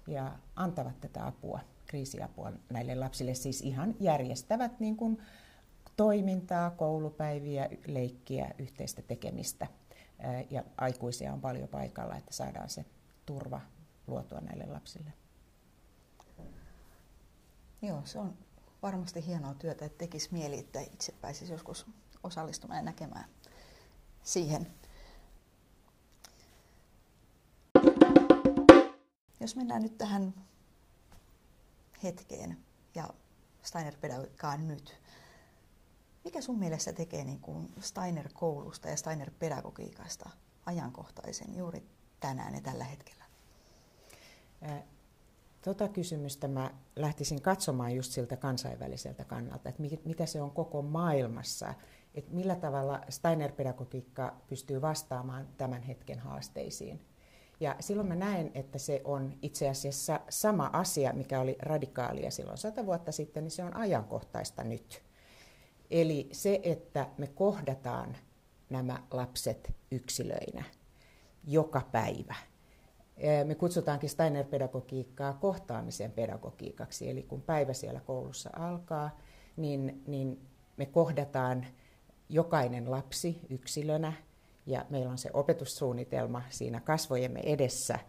ja 0.08 0.40
antavat 0.56 1.02
tätä 1.02 1.28
apua 1.28 1.60
kriisiapua 1.86 2.52
näille 2.70 2.96
lapsille, 2.96 3.34
siis 3.34 3.62
ihan 3.62 3.96
järjestävät 4.00 4.80
niin 4.80 4.98
kuin 4.98 5.22
toimintaa, 5.98 6.70
koulupäiviä, 6.70 7.70
leikkiä, 7.88 8.52
yhteistä 8.58 9.02
tekemistä. 9.02 9.68
Ja 10.50 10.64
aikuisia 10.78 11.34
on 11.34 11.42
paljon 11.42 11.70
paikalla, 11.70 12.16
että 12.16 12.34
saadaan 12.34 12.70
se 12.70 12.86
turva 13.26 13.62
luotua 14.08 14.40
näille 14.40 14.66
lapsille. 14.66 15.14
Joo, 17.82 18.02
se 18.06 18.20
on 18.20 18.38
varmasti 18.82 19.26
hienoa 19.26 19.54
työtä, 19.54 19.86
että 19.86 19.98
tekisi 19.98 20.30
mieli, 20.32 20.60
että 20.60 20.80
itse 20.80 21.14
pääsisi 21.22 21.54
joskus 21.54 21.86
osallistumaan 22.24 22.78
ja 22.78 22.84
näkemään 22.84 23.30
siihen. 24.28 24.68
Jos 29.40 29.56
mennään 29.56 29.82
nyt 29.82 29.98
tähän 29.98 30.34
hetkeen 32.04 32.58
ja 32.96 33.10
Steiner-pedagogiikkaan 33.64 34.68
nyt. 34.68 35.02
Mikä 36.24 36.42
sun 36.42 36.60
mielestä 36.60 36.94
tekee 36.94 37.24
niin 37.24 37.40
kuin 37.40 37.74
Steiner-koulusta 37.80 38.90
ja 38.90 38.98
Steiner-pedagogiikasta 38.98 40.30
ajankohtaisen 40.66 41.56
juuri 41.56 41.84
tänään 42.20 42.56
ja 42.56 42.62
tällä 42.62 42.84
hetkellä? 42.84 43.24
Tota 45.62 45.88
kysymystä 45.88 46.48
mä 46.48 46.72
lähtisin 46.96 47.42
katsomaan 47.42 47.96
just 47.96 48.12
siltä 48.12 48.38
kansainväliseltä 48.38 49.26
kannalta, 49.26 49.70
että 49.70 49.84
mitä 50.06 50.26
se 50.26 50.42
on 50.42 50.52
koko 50.52 50.82
maailmassa, 50.82 51.74
että 52.18 52.34
millä 52.34 52.56
tavalla 52.56 53.02
Steiner-pedagogiikka 53.10 54.34
pystyy 54.48 54.82
vastaamaan 54.82 55.48
tämän 55.58 55.82
hetken 55.82 56.20
haasteisiin. 56.20 57.02
Ja 57.60 57.76
silloin 57.80 58.08
mä 58.08 58.16
näen, 58.16 58.52
että 58.54 58.78
se 58.78 59.02
on 59.04 59.34
itse 59.42 59.70
asiassa 59.70 60.20
sama 60.30 60.70
asia, 60.74 61.14
mikä 61.14 61.40
oli 61.40 61.56
radikaalia 61.60 62.32
silloin 62.32 62.58
sata 62.58 62.86
vuotta 62.86 63.12
sitten, 63.12 63.44
niin 63.44 63.52
se 63.52 63.64
on 63.64 63.76
ajankohtaista 63.76 64.64
nyt. 64.64 65.04
Eli 65.92 66.30
se, 66.32 66.60
että 66.64 67.10
me 67.18 67.28
kohdataan 67.28 68.18
nämä 68.70 69.04
lapset 69.12 69.74
yksilöinä 69.92 70.64
joka 71.44 71.82
päivä. 71.92 72.36
Me 73.46 73.56
kutsutaankin 73.56 74.10
Steiner-pedagogiikkaa 74.10 75.34
kohtaamisen 75.34 76.12
pedagogiikaksi, 76.12 77.10
eli 77.10 77.24
kun 77.24 77.42
päivä 77.42 77.74
siellä 77.74 78.00
koulussa 78.00 78.50
alkaa, 78.54 79.18
niin, 79.56 80.04
niin 80.08 80.48
me 80.78 80.86
kohdataan 80.86 81.66
jokainen 82.30 82.92
lapsi 82.92 83.40
yksilönä 83.50 84.14
ja 84.66 84.86
meillä 84.90 85.12
on 85.12 85.18
se 85.18 85.30
opetussuunnitelma 85.34 86.42
siinä 86.50 86.80
kasvojemme 86.80 87.40
edessä 87.40 88.00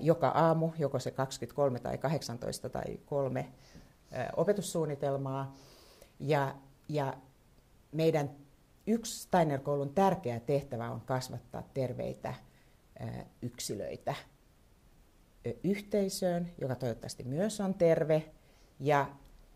joka 0.00 0.28
aamu, 0.28 0.70
joko 0.78 0.98
se 0.98 1.10
23 1.10 1.78
tai 1.78 1.98
18 1.98 2.68
tai 2.68 2.98
kolme 3.06 3.48
opetussuunnitelmaa. 4.36 5.54
Ja, 6.20 6.54
ja 6.88 7.14
meidän 7.92 8.30
yksi 8.86 9.22
Steiner-koulun 9.22 9.94
tärkeä 9.94 10.40
tehtävä 10.40 10.90
on 10.90 11.00
kasvattaa 11.00 11.62
terveitä 11.74 12.34
yksilöitä 13.42 14.14
yhteisöön, 15.64 16.50
joka 16.60 16.74
toivottavasti 16.74 17.24
myös 17.24 17.60
on 17.60 17.74
terve, 17.74 18.32
ja 18.80 19.08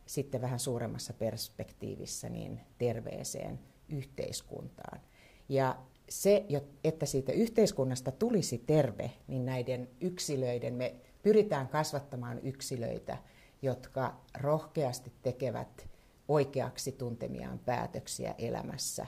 sitten 0.07 0.41
vähän 0.41 0.59
suuremmassa 0.59 1.13
perspektiivissä 1.13 2.29
niin 2.29 2.61
terveeseen 2.79 3.61
yhteiskuntaan. 3.89 5.01
Ja 5.49 5.79
se, 6.09 6.47
että 6.85 7.07
siitä 7.07 7.33
yhteiskunnasta 7.33 8.13
tulisi 8.13 8.59
terve, 8.59 9.11
niin 9.29 9.47
näiden 9.47 9.89
yksilöiden, 10.01 10.75
me 10.75 10.95
pyritään 11.23 11.69
kasvattamaan 11.69 12.39
yksilöitä, 12.43 13.19
jotka 13.63 14.21
rohkeasti 14.41 15.13
tekevät 15.23 15.89
oikeaksi 16.29 16.93
tuntemiaan 16.93 17.59
päätöksiä 17.59 18.35
elämässä. 18.39 19.07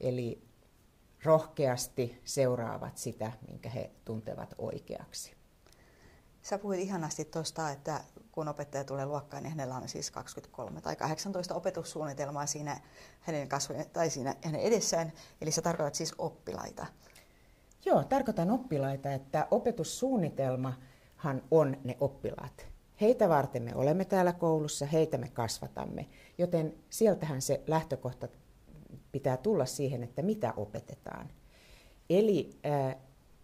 Eli 0.00 0.42
rohkeasti 1.24 2.20
seuraavat 2.24 2.98
sitä, 2.98 3.32
minkä 3.48 3.70
he 3.70 3.90
tuntevat 4.04 4.54
oikeaksi. 4.58 5.39
Sä 6.42 6.58
puhuit 6.58 6.80
ihanasti 6.80 7.24
tuosta, 7.24 7.70
että 7.70 8.00
kun 8.32 8.48
opettaja 8.48 8.84
tulee 8.84 9.06
luokkaan, 9.06 9.42
niin 9.42 9.50
hänellä 9.50 9.76
on 9.76 9.88
siis 9.88 10.10
23 10.10 10.80
tai 10.80 10.96
18 10.96 11.54
opetussuunnitelmaa 11.54 12.46
siinä 12.46 12.80
hänen 13.20 13.48
kasvojen, 13.48 13.90
tai 13.92 14.10
siinä 14.10 14.34
hänen 14.42 14.60
edessään. 14.60 15.12
Eli 15.40 15.50
sä 15.50 15.62
tarkoitat 15.62 15.94
siis 15.94 16.14
oppilaita. 16.18 16.86
Joo, 17.84 18.04
tarkoitan 18.04 18.50
oppilaita, 18.50 19.12
että 19.12 19.48
opetussuunnitelmahan 19.50 21.42
on 21.50 21.76
ne 21.84 21.96
oppilaat. 22.00 22.66
Heitä 23.00 23.28
varten 23.28 23.62
me 23.62 23.74
olemme 23.74 24.04
täällä 24.04 24.32
koulussa, 24.32 24.86
heitä 24.86 25.18
me 25.18 25.28
kasvatamme. 25.28 26.06
Joten 26.38 26.74
sieltähän 26.90 27.42
se 27.42 27.62
lähtökohta 27.66 28.28
pitää 29.12 29.36
tulla 29.36 29.66
siihen, 29.66 30.02
että 30.02 30.22
mitä 30.22 30.54
opetetaan. 30.56 31.30
Eli 32.10 32.50
äh, 32.66 32.96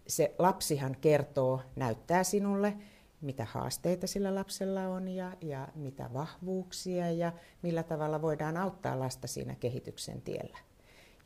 se 0.07 0.35
lapsihan 0.39 0.97
kertoo, 1.01 1.61
näyttää 1.77 2.25
sinulle, 2.25 2.77
mitä 3.21 3.45
haasteita 3.45 4.07
sillä 4.07 4.35
lapsella 4.35 4.89
on 4.89 5.09
ja, 5.09 5.33
ja 5.41 5.69
mitä 5.75 6.11
vahvuuksia 6.13 7.11
ja 7.11 7.33
millä 7.63 7.83
tavalla 7.83 8.23
voidaan 8.23 8.57
auttaa 8.57 8.99
lasta 8.99 9.27
siinä 9.27 9.55
kehityksen 9.55 10.23
tiellä. 10.23 10.59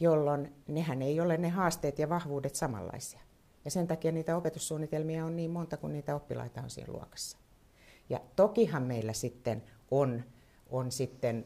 Jolloin 0.00 0.54
nehän 0.68 1.02
ei 1.02 1.20
ole 1.20 1.36
ne 1.36 1.48
haasteet 1.48 1.98
ja 1.98 2.08
vahvuudet 2.08 2.54
samanlaisia. 2.54 3.20
Ja 3.64 3.70
sen 3.70 3.86
takia 3.86 4.12
niitä 4.12 4.36
opetussuunnitelmia 4.36 5.24
on 5.24 5.36
niin 5.36 5.50
monta 5.50 5.76
kuin 5.76 5.92
niitä 5.92 6.14
oppilaita 6.14 6.60
on 6.60 6.70
siinä 6.70 6.92
luokassa. 6.92 7.38
Ja 8.08 8.20
tokihan 8.36 8.82
meillä 8.82 9.12
sitten 9.12 9.62
on, 9.90 10.22
on 10.70 10.92
sitten 10.92 11.44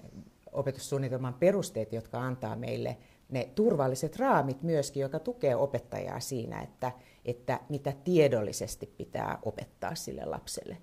opetussuunnitelman 0.53 1.35
perusteet, 1.35 1.93
jotka 1.93 2.21
antaa 2.21 2.57
meille 2.57 2.97
ne 3.29 3.49
turvalliset 3.55 4.17
raamit 4.17 4.63
myöskin, 4.63 5.01
joka 5.01 5.19
tukee 5.19 5.57
opettajaa 5.57 6.21
siinä, 6.21 6.61
että, 6.61 6.93
että 7.25 7.61
mitä 7.69 7.93
tiedollisesti 8.05 8.87
pitää 8.87 9.39
opettaa 9.43 9.95
sille 9.95 10.25
lapselle. 10.25 10.77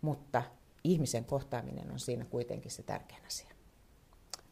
Mutta 0.00 0.42
ihmisen 0.84 1.24
kohtaaminen 1.24 1.92
on 1.92 1.98
siinä 1.98 2.24
kuitenkin 2.24 2.70
se 2.70 2.82
tärkein 2.82 3.26
asia. 3.26 3.50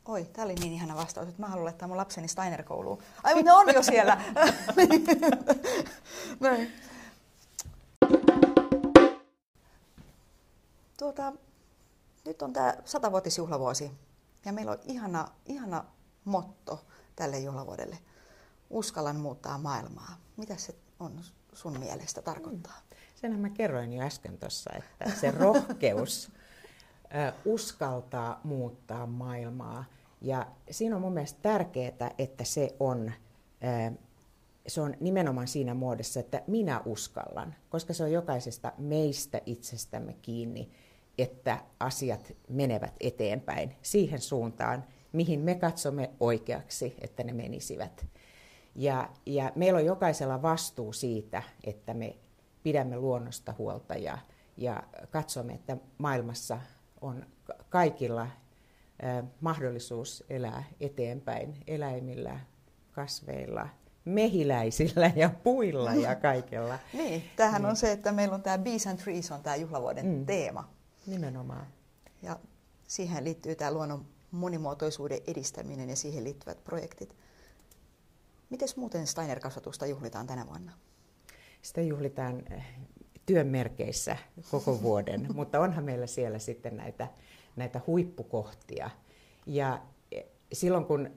Oi, 0.08 0.24
tämä 0.24 0.44
oli 0.44 0.54
niin 0.54 0.72
ihana 0.72 0.96
vastaus, 0.96 1.28
että 1.28 1.42
mä 1.42 1.48
haluan 1.48 1.64
laittaa 1.64 1.88
mun 1.88 1.96
lapseni 1.96 2.28
Steiner-kouluun. 2.28 2.98
Ai, 3.22 3.34
mutta 3.34 3.50
ne 3.50 3.56
on 3.56 3.74
jo 3.74 3.82
siellä. 3.82 4.20
Näin. 6.40 6.72
Tuota, 10.98 11.32
nyt 12.26 12.42
on 12.42 12.52
tämä 12.52 12.74
satavuotisjuhlavuosi 12.84 13.90
Ja 14.44 14.52
meillä 14.52 14.72
on 14.72 14.78
ihana, 14.84 15.28
ihana 15.46 15.84
motto 16.24 16.84
tälle 17.18 17.38
juhlavuodelle. 17.38 17.98
Uskallan 18.70 19.16
muuttaa 19.16 19.58
maailmaa. 19.58 20.16
Mitä 20.36 20.56
se 20.56 20.74
on 21.00 21.20
sun 21.52 21.78
mielestä 21.78 22.22
tarkoittaa? 22.22 22.80
Mm. 22.90 22.96
Senhän 23.14 23.40
mä 23.40 23.50
kerroin 23.50 23.92
jo 23.92 24.02
äsken 24.02 24.38
tuossa, 24.38 24.70
että 24.76 25.20
se 25.20 25.30
rohkeus 25.30 26.32
uskaltaa 27.44 28.40
muuttaa 28.44 29.06
maailmaa. 29.06 29.84
Ja 30.20 30.46
siinä 30.70 30.96
on 30.96 31.02
mun 31.02 31.12
mielestä 31.12 31.38
tärkeää, 31.42 32.10
että 32.18 32.44
se 32.44 32.76
on, 32.80 33.12
se 34.66 34.80
on 34.80 34.94
nimenomaan 35.00 35.48
siinä 35.48 35.74
muodossa, 35.74 36.20
että 36.20 36.42
minä 36.46 36.80
uskallan, 36.84 37.54
koska 37.68 37.92
se 37.92 38.04
on 38.04 38.12
jokaisesta 38.12 38.72
meistä 38.78 39.40
itsestämme 39.46 40.12
kiinni, 40.22 40.70
että 41.18 41.58
asiat 41.80 42.32
menevät 42.48 42.94
eteenpäin 43.00 43.76
siihen 43.82 44.20
suuntaan, 44.20 44.84
mihin 45.12 45.40
me 45.40 45.54
katsomme 45.54 46.10
oikeaksi, 46.20 46.96
että 47.00 47.24
ne 47.24 47.32
menisivät. 47.32 48.06
Ja, 48.74 49.08
ja 49.26 49.52
meillä 49.54 49.78
on 49.78 49.86
jokaisella 49.86 50.42
vastuu 50.42 50.92
siitä, 50.92 51.42
että 51.64 51.94
me 51.94 52.16
pidämme 52.62 52.96
luonnosta 52.96 53.54
huolta 53.58 53.94
ja, 53.94 54.18
ja 54.56 54.82
katsomme, 55.10 55.54
että 55.54 55.76
maailmassa 55.98 56.60
on 57.00 57.26
kaikilla 57.68 58.28
mahdollisuus 59.40 60.24
elää 60.30 60.64
eteenpäin 60.80 61.54
eläimillä, 61.66 62.40
kasveilla, 62.92 63.68
mehiläisillä 64.04 65.10
ja 65.16 65.30
puilla 65.42 65.94
ja 65.94 66.14
kaikella. 66.30 66.78
niin, 66.92 67.24
tämähän 67.36 67.62
niin. 67.62 67.70
on 67.70 67.76
se, 67.76 67.92
että 67.92 68.12
meillä 68.12 68.34
on 68.34 68.42
tämä 68.42 68.58
Bees 68.58 68.86
and 68.86 68.98
Trees 68.98 69.32
on 69.32 69.42
tämä 69.42 69.56
juhlavuoden 69.56 70.06
mm. 70.06 70.26
teema. 70.26 70.68
Nimenomaan. 71.06 71.66
Ja 72.22 72.38
siihen 72.86 73.24
liittyy 73.24 73.54
tämä 73.54 73.72
luonnon 73.72 74.06
monimuotoisuuden 74.30 75.20
edistäminen 75.26 75.90
ja 75.90 75.96
siihen 75.96 76.24
liittyvät 76.24 76.64
projektit. 76.64 77.16
Miten 78.50 78.68
muuten 78.76 79.06
Steiner-kasvatusta 79.06 79.86
juhlitaan 79.86 80.26
tänä 80.26 80.46
vuonna? 80.46 80.72
Sitä 81.62 81.80
juhlitaan 81.80 82.42
eh, 82.52 82.64
työn 83.26 83.46
merkeissä 83.46 84.16
koko 84.50 84.78
vuoden, 84.82 85.26
mutta 85.34 85.60
onhan 85.60 85.84
meillä 85.84 86.06
siellä 86.06 86.38
sitten 86.38 86.76
näitä, 86.76 87.08
näitä 87.56 87.80
huippukohtia. 87.86 88.90
Ja 89.46 89.82
eh, 90.12 90.24
silloin 90.52 90.84
kun 90.84 91.10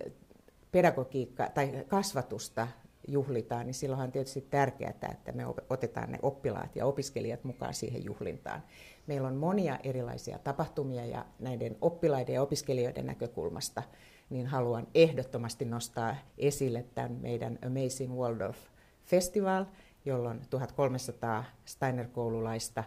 pedagogiikka 0.71 1.49
tai 1.53 1.85
kasvatusta 1.87 2.67
juhlitaan, 3.07 3.65
niin 3.65 3.73
silloinhan 3.73 4.07
on 4.07 4.11
tietysti 4.11 4.41
tärkeää, 4.41 4.93
että 5.11 5.31
me 5.31 5.43
otetaan 5.69 6.11
ne 6.11 6.19
oppilaat 6.21 6.75
ja 6.75 6.85
opiskelijat 6.85 7.43
mukaan 7.43 7.73
siihen 7.73 8.05
juhlintaan. 8.05 8.63
Meillä 9.07 9.27
on 9.27 9.35
monia 9.35 9.79
erilaisia 9.83 10.39
tapahtumia 10.39 11.05
ja 11.05 11.25
näiden 11.39 11.77
oppilaiden 11.81 12.35
ja 12.35 12.41
opiskelijoiden 12.41 13.05
näkökulmasta 13.05 13.83
niin 14.29 14.47
haluan 14.47 14.87
ehdottomasti 14.95 15.65
nostaa 15.65 16.15
esille 16.37 16.85
tämän 16.95 17.11
meidän 17.11 17.59
Amazing 17.65 18.13
Waldorf 18.13 18.57
Festival, 19.05 19.65
jolloin 20.05 20.41
1300 20.49 21.43
Steiner-koululaista 21.65 22.83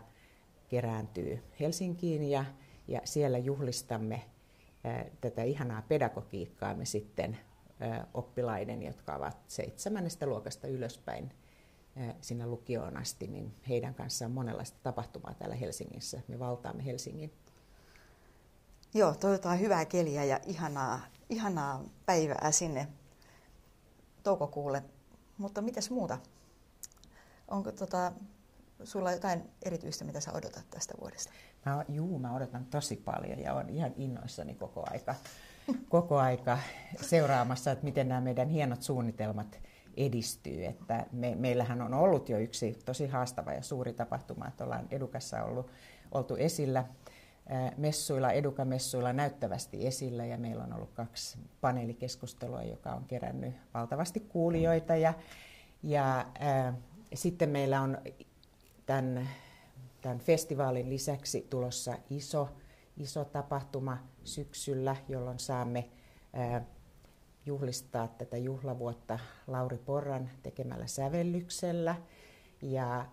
kerääntyy 0.69 1.43
Helsinkiin 1.61 2.31
ja, 2.31 2.45
ja 2.89 3.01
siellä 3.05 3.39
juhlistamme 3.39 4.23
tätä 5.21 5.43
ihanaa 5.43 5.83
pedagogiikkaa 5.83 6.75
me 6.75 6.85
sitten 6.85 7.39
oppilaiden, 8.15 8.83
jotka 8.83 9.15
ovat 9.15 9.37
seitsemännestä 9.49 10.27
luokasta 10.27 10.67
ylöspäin 10.67 11.31
sinne 12.21 12.47
lukioon 12.47 12.97
asti, 12.97 13.27
niin 13.27 13.55
heidän 13.69 13.95
kanssaan 13.95 14.31
monenlaista 14.31 14.79
tapahtumaa 14.83 15.35
täällä 15.35 15.57
Helsingissä. 15.57 16.21
Me 16.29 16.39
valtaamme 16.39 16.85
Helsingin. 16.85 17.33
Joo, 18.95 19.15
toivotaan 19.15 19.61
hyvää 19.61 19.85
keliä 19.85 20.25
ja 20.25 20.41
ihanaa, 20.47 21.01
ihanaa 21.29 21.85
päivää 22.07 22.51
sinne 22.51 22.89
toukokuulle. 24.23 24.83
Mutta 25.39 25.63
mitäs 25.63 25.91
muuta? 25.91 26.19
Onko 27.49 27.73
tota, 27.73 28.13
sulla 28.85 29.13
jotain 29.13 29.51
erityistä, 29.63 30.05
mitä 30.05 30.21
sä 30.21 30.33
odotat 30.33 30.71
tästä 30.71 30.95
vuodesta? 31.01 31.33
Mä, 31.67 31.85
juu, 31.89 32.19
mä 32.19 32.35
odotan 32.35 32.67
tosi 32.67 32.97
paljon 32.97 33.39
ja 33.39 33.55
olen 33.55 33.71
ihan 33.71 33.93
innoissani 33.97 34.55
koko 34.55 34.85
aika, 34.91 35.15
koko 35.89 36.19
aika 36.19 36.59
seuraamassa, 37.01 37.71
että 37.71 37.85
miten 37.85 38.09
nämä 38.09 38.21
meidän 38.21 38.49
hienot 38.49 38.83
suunnitelmat 38.83 39.61
edistyy. 39.97 40.65
Että 40.65 41.07
me, 41.13 41.35
meillähän 41.35 41.83
on 41.83 41.95
ollut 41.95 42.29
jo 42.29 42.39
yksi 42.39 42.79
tosi 42.85 43.07
haastava 43.07 43.53
ja 43.53 43.63
suuri 43.63 43.93
tapahtuma, 43.93 44.49
että 44.49 44.65
ollaan 44.65 44.87
Edukassa 44.91 45.43
ollut, 45.43 45.71
oltu 46.13 46.37
esillä 46.37 46.85
messuilla, 47.77 48.33
edukamessuilla 48.33 49.13
näyttävästi 49.13 49.87
esillä 49.87 50.25
ja 50.25 50.39
meillä 50.39 50.65
on 50.65 50.73
ollut 50.73 50.93
kaksi 50.93 51.39
paneelikeskustelua, 51.61 52.63
joka 52.63 52.93
on 52.93 53.05
kerännyt 53.05 53.55
valtavasti 53.75 54.21
kuulijoita 54.21 54.97
ja, 54.97 55.15
ja 55.83 56.27
ää, 56.41 56.75
sitten 57.15 57.49
meillä 57.49 57.81
on 57.81 57.99
tämän, 58.87 59.29
tämän 60.01 60.19
festivaalin 60.19 60.91
lisäksi 60.91 61.47
tulossa 61.51 61.99
iso, 62.11 62.49
iso 62.97 63.25
tapahtuma 63.25 63.99
syksyllä, 64.25 64.97
jolloin 65.09 65.39
saamme 65.39 65.89
juhlistaa 67.47 68.09
tätä 68.09 68.37
juhlavuotta 68.37 69.19
Lauri 69.47 69.79
Porran 69.79 70.31
tekemällä 70.43 70.87
sävellyksellä 70.87 71.97
ja 72.63 73.07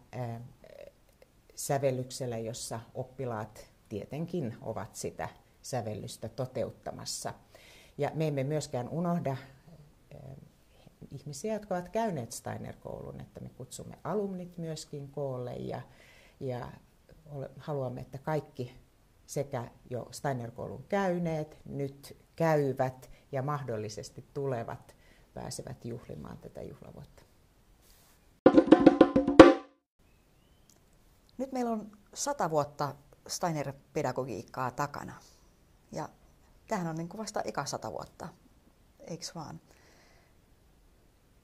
sävellyksellä, 1.56 2.38
jossa 2.38 2.80
oppilaat 2.94 3.72
tietenkin 3.90 4.58
ovat 4.62 4.96
sitä 4.96 5.30
sävellystä 5.62 6.30
toteuttamassa. 6.30 7.34
Ja 7.98 8.12
me 8.14 8.28
emme 8.28 8.44
myöskään 8.44 8.90
unohda 8.90 9.38
ihmisiä, 11.12 11.54
jotka 11.54 11.76
ovat 11.76 11.90
käyneet 11.90 12.32
Steiner-koulun, 12.32 13.22
että 13.22 13.40
me 13.40 13.50
kutsumme 13.50 13.98
alumnit 14.04 14.58
myöskin 14.58 15.12
koolle 15.12 15.54
ja, 15.54 15.82
ja 16.40 16.72
haluamme, 17.58 18.02
että 18.02 18.18
kaikki 18.18 18.76
sekä 19.32 19.72
jo 19.90 20.08
Steiner-koulun 20.12 20.86
käyneet, 20.90 21.58
nyt 21.66 22.18
käyvät 22.36 23.10
ja 23.32 23.42
mahdollisesti 23.42 24.26
tulevat 24.34 24.96
pääsevät 25.34 25.86
juhlimaan 25.86 26.38
tätä 26.38 26.62
juhlavuotta. 26.62 27.24
Nyt 31.38 31.52
meillä 31.52 31.72
on 31.72 31.92
sata 32.14 32.50
vuotta 32.50 32.96
Steiner-pedagogiikkaa 33.28 34.72
takana. 34.72 35.14
Ja 35.92 36.10
tähän 36.68 36.88
on 36.88 36.96
niin 36.96 37.10
kuin 37.10 37.20
vasta 37.20 37.42
eka 37.42 37.66
sata 37.66 37.92
vuotta, 37.92 38.28
eikö 39.00 39.26
vaan? 39.36 39.62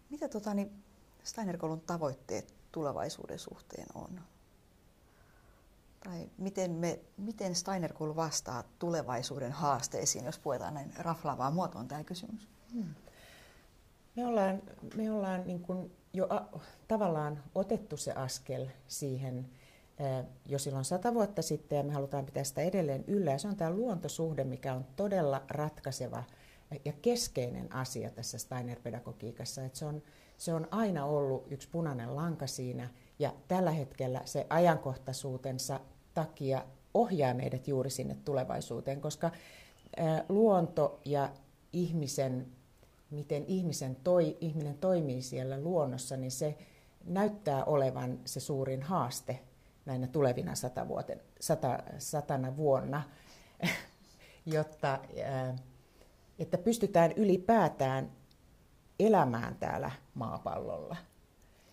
Mitä 0.09 0.29
tota, 0.29 0.53
niin 0.53 0.83
Steiner-koulun 1.23 1.81
tavoitteet 1.81 2.55
tulevaisuuden 2.71 3.39
suhteen 3.39 3.87
on? 3.95 4.21
Tai 6.07 6.29
miten, 6.37 6.71
me, 6.71 6.99
miten 7.17 7.55
Steiner-koulu 7.55 8.15
vastaa 8.15 8.63
tulevaisuuden 8.79 9.51
haasteisiin, 9.51 10.25
jos 10.25 10.39
puhutaan 10.39 10.73
näin 10.73 10.93
raflaavaa 10.97 11.51
muotoon 11.51 11.87
tämä 11.87 12.03
kysymys? 12.03 12.47
Hmm. 12.73 12.93
Me 14.15 14.25
ollaan, 14.25 14.61
me 14.95 15.11
ollaan 15.11 15.47
niin 15.47 15.59
kuin 15.59 15.91
jo 16.13 16.27
a, 16.29 16.59
tavallaan 16.87 17.43
otettu 17.55 17.97
se 17.97 18.11
askel 18.11 18.67
siihen 18.87 19.49
jo 20.45 20.59
silloin 20.59 20.85
sata 20.85 21.13
vuotta 21.13 21.41
sitten 21.41 21.77
ja 21.77 21.83
me 21.83 21.93
halutaan 21.93 22.25
pitää 22.25 22.43
sitä 22.43 22.61
edelleen 22.61 23.03
yllä. 23.07 23.31
Ja 23.31 23.37
se 23.37 23.47
on 23.47 23.55
tämä 23.55 23.71
luontosuhde, 23.71 24.43
mikä 24.43 24.73
on 24.73 24.85
todella 24.95 25.43
ratkaiseva 25.49 26.23
ja 26.85 26.93
keskeinen 27.01 27.73
asia 27.73 28.09
tässä 28.09 28.37
Steiner-pedagogiikassa. 28.37 29.61
Se, 29.73 29.85
on, 29.85 30.01
se 30.37 30.53
on 30.53 30.67
aina 30.71 31.05
ollut 31.05 31.51
yksi 31.51 31.69
punainen 31.69 32.15
lanka 32.15 32.47
siinä 32.47 32.89
ja 33.19 33.33
tällä 33.47 33.71
hetkellä 33.71 34.21
se 34.25 34.47
ajankohtaisuutensa 34.49 35.79
takia 36.17 36.65
ohjaa 36.93 37.33
meidät 37.33 37.67
juuri 37.67 37.89
sinne 37.89 38.17
tulevaisuuteen, 38.25 39.01
koska 39.01 39.31
luonto 40.29 40.99
ja 41.05 41.29
ihmisen, 41.73 42.47
miten 43.09 43.45
ihmisen 43.45 43.95
toi, 43.95 44.37
ihminen 44.41 44.77
toimii 44.77 45.21
siellä 45.21 45.61
luonnossa, 45.61 46.17
niin 46.17 46.31
se 46.31 46.57
näyttää 47.05 47.65
olevan 47.65 48.19
se 48.25 48.39
suurin 48.39 48.81
haaste 48.83 49.39
näinä 49.85 50.07
tulevina 50.07 50.55
sata 50.55 50.87
vuoten, 50.87 51.21
sata, 51.39 51.79
satana 51.97 52.57
vuonna, 52.57 53.03
jotta 54.55 54.99
että 56.39 56.57
pystytään 56.57 57.11
ylipäätään 57.11 58.11
elämään 58.99 59.55
täällä 59.55 59.91
maapallolla. 60.13 60.95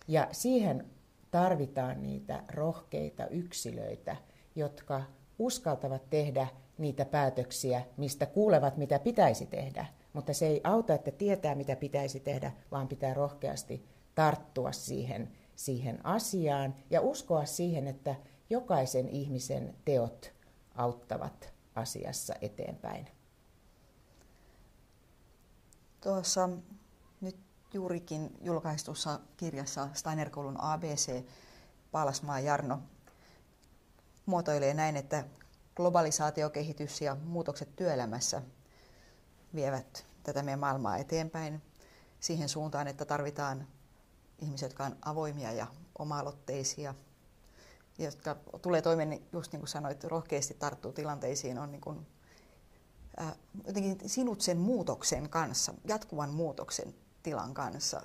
Ja 0.07 0.27
siihen 0.31 0.85
tarvitaan 1.31 2.03
niitä 2.03 2.43
rohkeita 2.47 3.27
yksilöitä, 3.27 4.15
jotka 4.55 5.01
uskaltavat 5.39 6.09
tehdä 6.09 6.47
niitä 6.77 7.05
päätöksiä, 7.05 7.81
mistä 7.97 8.25
kuulevat, 8.25 8.77
mitä 8.77 8.99
pitäisi 8.99 9.45
tehdä. 9.45 9.85
Mutta 10.13 10.33
se 10.33 10.47
ei 10.47 10.61
auta, 10.63 10.93
että 10.93 11.11
tietää, 11.11 11.55
mitä 11.55 11.75
pitäisi 11.75 12.19
tehdä, 12.19 12.51
vaan 12.71 12.87
pitää 12.87 13.13
rohkeasti 13.13 13.85
tarttua 14.15 14.71
siihen 14.71 15.31
siihen 15.55 16.05
asiaan 16.05 16.75
ja 16.89 17.01
uskoa 17.01 17.45
siihen, 17.45 17.87
että 17.87 18.15
jokaisen 18.49 19.09
ihmisen 19.09 19.75
teot 19.85 20.33
auttavat 20.75 21.53
asiassa 21.75 22.33
eteenpäin. 22.41 23.07
Tuossa 26.01 26.49
nyt 27.21 27.37
juurikin 27.73 28.37
julkaistussa 28.41 29.19
kirjassa 29.37 29.89
Steiner-koulun 29.93 30.61
ABC 30.61 31.23
Paalasmaa 31.91 32.39
Jarno 32.39 32.79
muotoilee 34.25 34.73
näin, 34.73 34.97
että 34.97 35.23
globalisaatiokehitys 35.75 37.01
ja 37.01 37.15
muutokset 37.15 37.75
työelämässä 37.75 38.41
vievät 39.55 40.05
tätä 40.23 40.43
meidän 40.43 40.59
maailmaa 40.59 40.97
eteenpäin 40.97 41.61
siihen 42.19 42.49
suuntaan, 42.49 42.87
että 42.87 43.05
tarvitaan 43.05 43.67
ihmisiä, 44.39 44.65
jotka 44.65 44.85
ovat 44.85 44.97
avoimia 45.01 45.51
ja 45.51 45.67
oma-aloitteisia, 45.99 46.95
jotka 47.97 48.35
tulee 48.61 48.81
toimeen, 48.81 49.09
niin 49.09 49.27
just 49.33 49.51
niin 49.51 49.59
kuin 49.59 49.67
sanoit, 49.67 50.03
rohkeasti 50.03 50.53
tarttuu 50.53 50.93
tilanteisiin, 50.93 51.59
on 51.59 51.71
niin 51.71 51.81
kuin, 51.81 52.07
ää, 53.17 53.35
jotenkin 53.67 54.09
sinut 54.09 54.41
sen 54.41 54.57
muutoksen 54.57 55.29
kanssa, 55.29 55.73
jatkuvan 55.87 56.29
muutoksen 56.29 56.95
tilan 57.23 57.53
kanssa. 57.53 58.01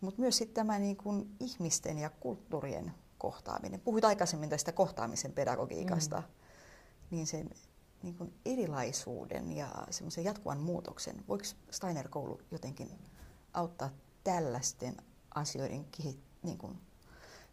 Mutta 0.00 0.20
myös 0.20 0.36
sitten 0.36 0.54
tämä 0.54 0.78
niin 0.78 0.96
kuin 0.96 1.36
ihmisten 1.40 1.98
ja 1.98 2.10
kulttuurien 2.10 2.94
kohtaaminen. 3.24 3.80
Puhuit 3.80 4.04
aikaisemmin 4.04 4.50
tästä 4.50 4.72
kohtaamisen 4.72 5.32
pedagogiikasta, 5.32 6.16
mm. 6.16 6.24
niin 7.10 7.26
sen 7.26 7.50
niin 8.02 8.14
kuin 8.14 8.34
erilaisuuden 8.44 9.52
ja 9.52 9.68
semmoisen 9.90 10.24
jatkuvan 10.24 10.60
muutoksen. 10.60 11.24
Voiko 11.28 11.44
Steiner-koulu 11.70 12.40
jotenkin 12.50 12.90
auttaa 13.54 13.90
tällaisten 14.24 14.96
asioiden 15.34 15.86
niin 16.42 16.58
kuin, 16.58 16.78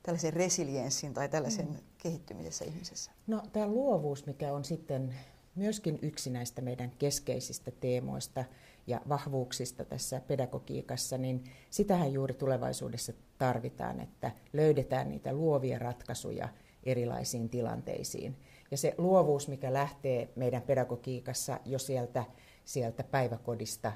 tällaisen 0.04 0.34
resilienssin 0.34 1.14
tai 1.14 1.30
tällaisen 1.30 1.68
mm. 1.68 1.78
kehittymisessä 1.98 2.66
ihmisessä? 2.66 3.12
No 3.28 3.44
tämä 3.54 3.68
luovuus, 3.68 4.26
mikä 4.26 4.54
on 4.54 4.66
sitten 4.66 5.16
myöskin 5.56 6.00
yksi 6.02 6.30
näistä 6.30 6.62
meidän 6.62 6.92
keskeisistä 6.92 7.72
teemoista 7.72 8.46
ja 8.88 9.02
vahvuuksista 9.10 9.86
tässä 9.86 10.22
pedagogiikassa, 10.28 11.18
niin 11.18 11.44
sitähän 11.70 12.14
juuri 12.14 12.34
tulevaisuudessa 12.34 13.14
tarvitaan, 13.38 14.00
että 14.00 14.32
löydetään 14.54 15.10
niitä 15.10 15.34
luovia 15.34 15.80
ratkaisuja 15.80 16.50
erilaisiin 16.84 17.50
tilanteisiin. 17.50 18.38
Ja 18.72 18.78
se 18.78 18.96
luovuus, 18.98 19.48
mikä 19.48 19.74
lähtee 19.74 20.30
meidän 20.36 20.62
pedagogiikassa 20.62 21.60
jo 21.66 21.80
sieltä, 21.80 22.26
sieltä 22.66 23.04
päiväkodista 23.04 23.92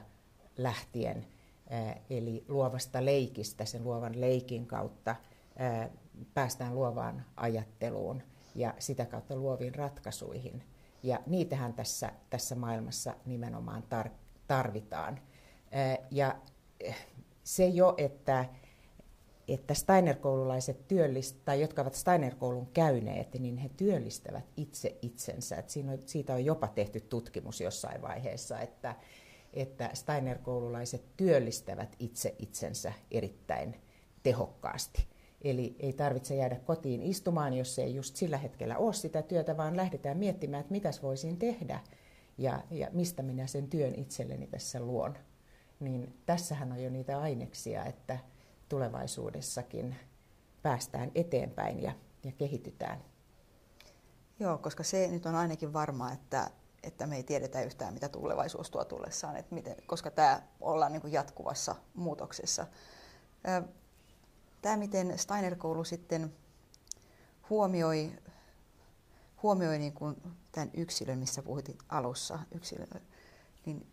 lähtien, 0.58 1.26
eli 2.10 2.46
luovasta 2.48 3.06
leikistä, 3.06 3.66
sen 3.66 3.84
luovan 3.84 4.22
leikin 4.22 4.66
kautta 4.66 5.16
päästään 6.34 6.76
luovaan 6.76 7.26
ajatteluun 7.36 8.22
ja 8.56 8.74
sitä 8.80 9.06
kautta 9.06 9.36
luoviin 9.36 9.76
ratkaisuihin. 9.76 10.64
Ja 11.04 11.20
niitähän 11.28 11.74
tässä, 11.74 12.12
tässä 12.30 12.56
maailmassa 12.56 13.14
nimenomaan 13.26 13.84
tar- 13.84 14.25
tarvitaan. 14.48 15.20
Ja 16.12 16.36
se 17.44 17.68
jo, 17.68 17.94
että, 17.98 18.46
että 19.48 19.74
Steiner-koululaiset 19.74 20.88
työllist, 20.88 21.38
tai 21.46 21.62
jotka 21.62 21.82
ovat 21.82 21.96
Steiner-koulun 21.96 22.68
käyneet, 22.74 23.40
niin 23.40 23.58
he 23.58 23.70
työllistävät 23.78 24.46
itse 24.58 24.98
itsensä. 25.02 25.56
Et 25.56 25.74
on, 25.90 26.00
siitä 26.06 26.34
on 26.34 26.46
jopa 26.46 26.68
tehty 26.68 27.00
tutkimus 27.00 27.62
jossain 27.62 28.02
vaiheessa, 28.02 28.60
että, 28.60 28.96
että 29.54 29.90
Steiner-koululaiset 29.94 31.04
työllistävät 31.18 31.96
itse 32.00 32.36
itsensä 32.40 32.94
erittäin 33.12 33.76
tehokkaasti. 34.24 35.08
Eli 35.42 35.76
ei 35.80 35.94
tarvitse 35.94 36.36
jäädä 36.36 36.56
kotiin 36.56 37.04
istumaan, 37.04 37.54
jos 37.54 37.80
ei 37.80 37.96
just 37.96 38.16
sillä 38.16 38.38
hetkellä 38.38 38.78
ole 38.78 38.94
sitä 38.94 39.22
työtä, 39.22 39.58
vaan 39.58 39.78
lähdetään 39.78 40.18
miettimään, 40.18 40.62
että 40.62 40.72
mitäs 40.72 41.04
voisin 41.04 41.38
tehdä 41.38 41.80
ja, 42.38 42.64
ja 42.72 42.88
mistä 42.92 43.24
minä 43.24 43.48
sen 43.48 43.70
työn 43.70 43.96
itselleni 43.96 44.48
tässä 44.48 44.80
luon. 44.80 45.18
Niin 45.80 46.22
tässähän 46.26 46.72
on 46.72 46.84
jo 46.84 46.90
niitä 46.90 47.20
aineksia, 47.20 47.86
että 47.86 48.20
tulevaisuudessakin 48.70 49.96
päästään 50.62 51.12
eteenpäin 51.16 51.84
ja, 51.84 51.92
ja 52.24 52.32
kehitytään. 52.32 53.02
Joo, 54.40 54.58
koska 54.58 54.84
se 54.84 55.08
nyt 55.08 55.26
on 55.26 55.36
ainakin 55.36 55.74
varmaa, 55.74 56.12
että, 56.12 56.52
että 56.84 57.08
me 57.08 57.16
ei 57.16 57.24
tiedetä 57.24 57.62
yhtään, 57.62 57.94
mitä 57.94 58.10
tulevaisuus 58.10 58.72
tuo 58.72 58.86
tullessaan, 58.86 59.38
että 59.38 59.56
miten, 59.56 59.76
koska 59.88 60.12
tämä 60.12 60.42
ollaan 60.62 60.92
niin 60.92 61.02
kuin 61.02 61.14
jatkuvassa 61.14 61.76
muutoksessa. 61.94 62.68
Tämä, 64.62 64.78
miten 64.78 65.20
Steiner-koulu 65.20 65.84
sitten 65.84 66.34
huomioi, 67.50 68.12
huomioi 69.46 69.80
niin 69.80 69.94
kuin 69.94 70.16
tämän 70.52 70.72
yksilön, 70.74 71.20
missä 71.20 71.44
puhutit 71.44 71.84
alussa, 71.90 72.40
yksilö, 72.52 72.86
niin 73.66 73.88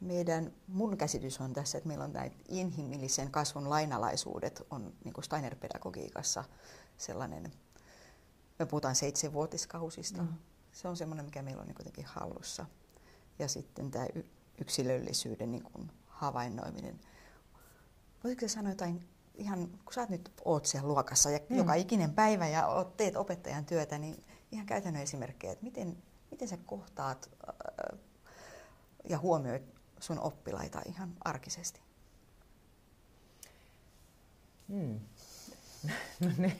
meidän, 0.00 0.52
mun 0.68 0.96
käsitys 0.96 1.40
on 1.40 1.52
tässä, 1.52 1.78
että 1.78 1.88
meillä 1.88 2.04
on 2.04 2.12
näitä 2.12 2.36
inhimillisen 2.48 3.30
kasvun 3.30 3.70
lainalaisuudet 3.70 4.62
on 4.70 4.92
niin 5.04 5.12
kuin 5.12 5.24
Steiner-pedagogiikassa 5.24 6.44
sellainen, 6.96 7.52
me 8.58 8.66
puhutaan 8.66 8.94
seitsemänvuotiskausista, 8.94 10.22
mm. 10.22 10.28
se 10.72 10.88
on 10.88 10.96
semmoinen, 10.96 11.24
mikä 11.24 11.42
meillä 11.42 11.60
on 11.60 11.66
niin 11.66 11.76
kuitenkin 11.76 12.04
hallussa. 12.04 12.66
Ja 13.38 13.48
sitten 13.48 13.90
tämä 13.90 14.06
yksilöllisyyden 14.60 15.50
niin 15.50 15.62
kuin 15.62 15.90
havainnoiminen. 16.06 17.00
Voisitko 18.24 18.48
sanoa 18.48 18.72
jotain 18.72 19.08
ihan, 19.34 19.68
kun 19.68 19.94
sä 19.94 20.06
nyt 20.08 20.32
oot 20.44 20.66
siellä 20.66 20.88
luokassa 20.88 21.30
ja 21.30 21.40
mm. 21.48 21.56
joka 21.56 21.74
ikinen 21.74 22.14
päivä 22.14 22.48
ja 22.48 22.66
oot, 22.66 22.96
teet 22.96 23.16
opettajan 23.16 23.64
työtä, 23.64 23.98
niin 23.98 24.24
ihan 24.52 24.66
käytännön 24.66 25.02
esimerkkejä, 25.02 25.52
että 25.52 25.64
miten, 25.64 25.96
miten 26.30 26.48
sä 26.48 26.58
kohtaat 26.66 27.30
äh, 27.48 27.98
ja 29.08 29.18
huomioit 29.18 29.62
sun 30.00 30.18
oppilaita 30.18 30.82
ihan 30.86 31.12
arkisesti? 31.24 31.80
Hmm. 34.68 35.00
No 36.20 36.30
ne, 36.38 36.56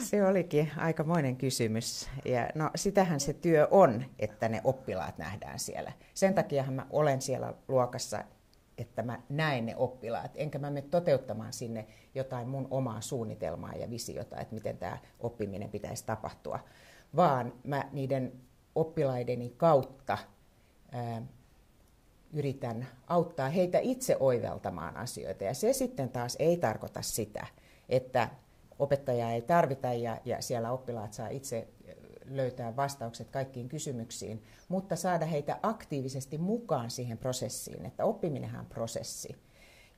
se 0.00 0.26
olikin 0.26 0.70
aikamoinen 0.76 1.36
kysymys. 1.36 2.08
Ja 2.24 2.50
no, 2.54 2.70
sitähän 2.76 3.20
se 3.20 3.32
työ 3.32 3.68
on, 3.70 4.04
että 4.18 4.48
ne 4.48 4.60
oppilaat 4.64 5.18
nähdään 5.18 5.58
siellä. 5.58 5.92
Sen 6.14 6.34
takiahan 6.34 6.74
mä 6.74 6.86
olen 6.90 7.22
siellä 7.22 7.54
luokassa 7.68 8.24
että 8.80 9.02
mä 9.02 9.22
näen 9.28 9.66
ne 9.66 9.76
oppilaat, 9.76 10.30
enkä 10.34 10.58
mä 10.58 10.70
mene 10.70 10.86
toteuttamaan 10.90 11.52
sinne 11.52 11.86
jotain 12.14 12.48
mun 12.48 12.68
omaa 12.70 13.00
suunnitelmaa 13.00 13.72
ja 13.72 13.90
visiota, 13.90 14.40
että 14.40 14.54
miten 14.54 14.78
tämä 14.78 14.98
oppiminen 15.20 15.70
pitäisi 15.70 16.06
tapahtua, 16.06 16.58
vaan 17.16 17.52
mä 17.64 17.84
niiden 17.92 18.32
oppilaideni 18.74 19.54
kautta 19.56 20.18
ää, 20.92 21.22
yritän 22.32 22.86
auttaa 23.06 23.48
heitä 23.48 23.78
itse 23.78 24.16
oiveltamaan 24.20 24.96
asioita. 24.96 25.44
Ja 25.44 25.54
se 25.54 25.72
sitten 25.72 26.08
taas 26.08 26.36
ei 26.38 26.56
tarkoita 26.56 27.02
sitä, 27.02 27.46
että 27.88 28.28
opettajaa 28.78 29.32
ei 29.32 29.42
tarvita 29.42 29.92
ja, 29.92 30.20
ja 30.24 30.42
siellä 30.42 30.72
oppilaat 30.72 31.12
saa 31.12 31.28
itse 31.28 31.68
löytää 32.24 32.76
vastaukset 32.76 33.30
kaikkiin 33.30 33.68
kysymyksiin, 33.68 34.42
mutta 34.68 34.96
saada 34.96 35.26
heitä 35.26 35.58
aktiivisesti 35.62 36.38
mukaan 36.38 36.90
siihen 36.90 37.18
prosessiin, 37.18 37.86
että 37.86 38.04
oppiminenhan 38.04 38.60
on 38.60 38.66
prosessi. 38.66 39.36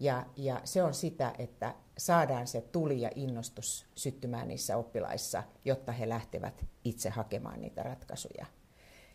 Ja, 0.02 0.26
ja 0.36 0.60
se 0.64 0.82
on 0.82 0.94
sitä, 0.94 1.32
että 1.38 1.74
saadaan 1.98 2.46
se 2.46 2.60
tuli 2.60 3.00
ja 3.00 3.10
innostus 3.14 3.86
syttymään 3.94 4.48
niissä 4.48 4.76
oppilaissa, 4.76 5.42
jotta 5.64 5.92
he 5.92 6.08
lähtevät 6.08 6.66
itse 6.84 7.10
hakemaan 7.10 7.60
niitä 7.60 7.82
ratkaisuja. 7.82 8.46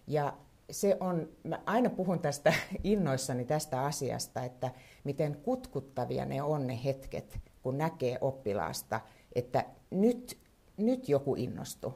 Ja 0.08 0.38
se 0.72 0.98
on, 1.00 1.30
mä 1.44 1.60
aina 1.66 1.90
puhun 1.90 2.20
tästä 2.20 2.54
innoissani 2.84 3.46
tästä 3.46 3.82
asiasta, 3.82 4.44
että 4.44 4.72
miten 5.04 5.38
kutkuttavia 5.38 6.26
ne 6.26 6.42
on 6.42 6.68
ne 6.68 6.84
hetket, 6.84 7.40
kun 7.62 7.78
näkee 7.78 8.18
oppilaasta, 8.22 9.02
että 9.36 9.66
nyt, 9.90 10.38
nyt 10.78 11.10
joku 11.10 11.36
innostui. 11.36 11.94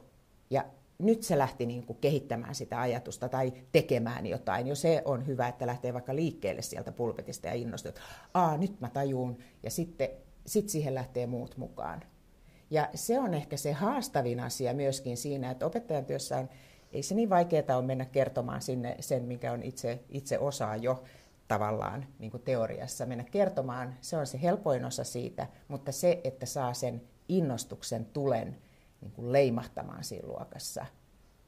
Ja 0.50 0.64
nyt 1.02 1.22
se 1.22 1.38
lähti 1.38 1.66
niin 1.66 1.86
kuin 1.86 1.98
kehittämään 2.00 2.54
sitä 2.54 2.80
ajatusta 2.80 3.28
tai 3.28 3.52
tekemään 3.72 4.26
jotain. 4.26 4.66
Jo 4.66 4.74
se 4.74 5.02
on 5.04 5.26
hyvä, 5.26 5.48
että 5.48 5.66
lähtee 5.66 5.92
vaikka 5.92 6.16
liikkeelle 6.16 6.62
sieltä 6.62 6.92
pulpetista 6.92 7.46
ja 7.46 7.54
innostuu, 7.54 7.88
että 7.88 8.00
Aa, 8.34 8.56
nyt 8.56 8.80
mä 8.80 8.88
tajuun, 8.88 9.38
ja 9.62 9.70
sitten 9.70 10.08
sit 10.46 10.68
siihen 10.68 10.94
lähtee 10.94 11.26
muut 11.26 11.56
mukaan. 11.56 12.02
Ja 12.70 12.88
se 12.94 13.18
on 13.18 13.34
ehkä 13.34 13.56
se 13.56 13.72
haastavin 13.72 14.40
asia 14.40 14.74
myöskin 14.74 15.16
siinä, 15.16 15.50
että 15.50 15.66
opettajan 15.66 16.04
työssä 16.04 16.38
on, 16.38 16.48
ei 16.92 17.02
se 17.02 17.14
niin 17.14 17.30
vaikeaa 17.30 17.76
ole 17.76 17.86
mennä 17.86 18.04
kertomaan 18.04 18.62
sinne 18.62 18.96
sen, 19.00 19.22
mikä 19.22 19.52
on 19.52 19.62
itse, 19.62 20.00
itse 20.08 20.38
osaa 20.38 20.76
jo 20.76 21.04
tavallaan 21.48 22.06
niin 22.18 22.30
kuin 22.30 22.42
teoriassa. 22.42 23.06
Mennä 23.06 23.24
kertomaan, 23.24 23.94
se 24.00 24.16
on 24.16 24.26
se 24.26 24.42
helpoin 24.42 24.84
osa 24.84 25.04
siitä, 25.04 25.46
mutta 25.68 25.92
se, 25.92 26.20
että 26.24 26.46
saa 26.46 26.74
sen 26.74 27.02
innostuksen 27.28 28.04
tulen 28.04 28.56
niin 29.02 29.12
kuin 29.12 29.32
leimahtamaan 29.32 30.04
siinä 30.04 30.28
luokassa, 30.28 30.86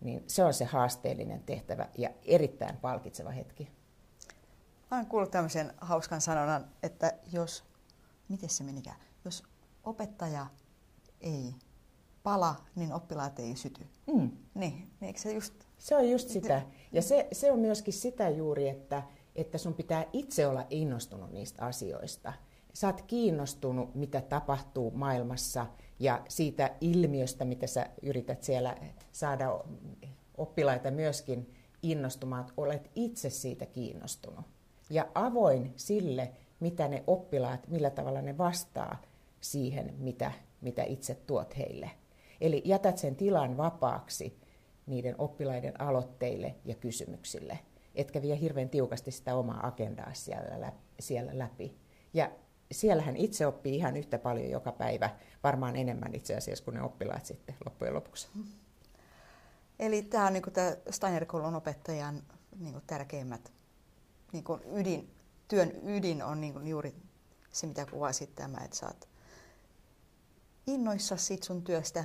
niin 0.01 0.25
se 0.27 0.45
on 0.45 0.55
se 0.55 0.65
haasteellinen 0.65 1.43
tehtävä 1.43 1.89
ja 1.99 2.11
erittäin 2.23 2.77
palkitseva 2.77 3.31
hetki. 3.31 3.69
Mä 4.91 4.97
olen 4.97 5.07
kuullut 5.07 5.31
tämmöisen 5.31 5.73
hauskan 5.81 6.21
sanonnan, 6.21 6.71
että 6.83 7.13
jos, 7.33 7.65
miten 8.29 8.49
se 8.49 8.65
menikään, 8.65 8.97
jos 9.25 9.43
opettaja 9.85 10.47
ei 11.21 11.55
pala, 12.23 12.57
niin 12.75 12.93
oppilaat 12.93 13.39
ei 13.39 13.57
syty. 13.57 13.87
Mm. 14.07 14.31
Niin, 14.55 14.73
niin 14.75 14.93
eikö 15.01 15.21
se 15.21 15.33
just... 15.33 15.55
Se 15.79 15.97
on 15.97 16.11
just 16.11 16.29
sitä. 16.29 16.63
Ja 16.93 17.03
se, 17.03 17.29
se 17.33 17.53
on 17.53 17.59
myöskin 17.59 17.95
sitä 17.95 18.29
juuri, 18.29 18.69
että, 18.69 19.03
että 19.37 19.59
sun 19.59 19.75
pitää 19.75 20.05
itse 20.13 20.47
olla 20.47 20.67
innostunut 20.71 21.33
niistä 21.33 21.65
asioista. 21.65 22.33
Sä 22.75 22.87
oot 22.87 23.03
kiinnostunut, 23.03 23.95
mitä 23.95 24.21
tapahtuu 24.21 24.91
maailmassa 24.91 25.67
ja 25.99 26.23
siitä 26.29 26.71
ilmiöstä, 26.81 27.45
mitä 27.45 27.67
sä 27.67 27.87
yrität 28.03 28.43
siellä 28.43 28.77
saada 29.13 29.61
oppilaita 30.37 30.91
myöskin 30.91 31.55
innostumaan, 31.83 32.41
että 32.41 32.53
olet 32.57 32.91
itse 32.95 33.31
siitä 33.31 33.67
kiinnostunut. 33.67 34.45
Ja 34.91 35.07
avoin 35.15 35.73
sille, 35.77 36.33
mitä 36.61 36.89
ne 36.89 37.05
oppilaat, 37.07 37.69
millä 37.69 37.91
tavalla 37.91 38.23
ne 38.23 38.39
vastaa 38.39 39.03
siihen, 39.41 39.95
mitä, 39.99 40.33
mitä 40.61 40.85
itse 40.85 41.15
tuot 41.15 41.57
heille. 41.57 41.91
Eli 42.41 42.63
jätät 42.65 42.99
sen 42.99 43.17
tilan 43.17 43.57
vapaaksi 43.57 44.39
niiden 44.87 45.15
oppilaiden 45.19 45.81
aloitteille 45.81 46.55
ja 46.65 46.75
kysymyksille, 46.75 47.59
etkä 47.95 48.23
vie 48.23 48.41
hirveän 48.41 48.69
tiukasti 48.69 49.11
sitä 49.11 49.35
omaa 49.35 49.67
agendaa 49.67 50.11
siellä, 50.99 51.39
läpi. 51.39 51.77
Ja 52.15 52.31
siellähän 52.75 53.17
itse 53.17 53.47
oppii 53.47 53.77
ihan 53.77 53.97
yhtä 53.97 54.19
paljon 54.19 54.51
joka 54.51 54.73
päivä, 54.73 55.11
varmaan 55.45 55.77
enemmän 55.77 56.15
itse 56.15 56.37
asiassa 56.37 56.65
kuin 56.65 56.75
ne 56.75 56.83
oppilaat 56.83 57.27
sitten 57.27 57.55
loppujen 57.65 57.95
lopuksi. 57.95 58.29
Eli 59.79 60.03
tämä 60.03 60.27
on 60.27 60.33
niin 60.33 60.43
tämä 60.53 60.77
Steiner-koulun 60.91 61.55
opettajan 61.55 62.23
niin 62.59 62.83
tärkeimmät 62.87 63.53
niin 64.33 64.45
ydin, 64.75 65.15
työn 65.49 65.73
ydin 65.87 66.23
on 66.23 66.41
niin 66.41 66.67
juuri 66.67 66.95
se, 67.51 67.67
mitä 67.67 67.87
kuvasit 67.87 68.35
tämä, 68.35 68.59
että 68.65 68.77
sä 68.77 68.87
oot 68.87 69.09
innoissa 70.67 71.17
siitä 71.17 71.47
sun 71.47 71.63
työstä. 71.63 72.05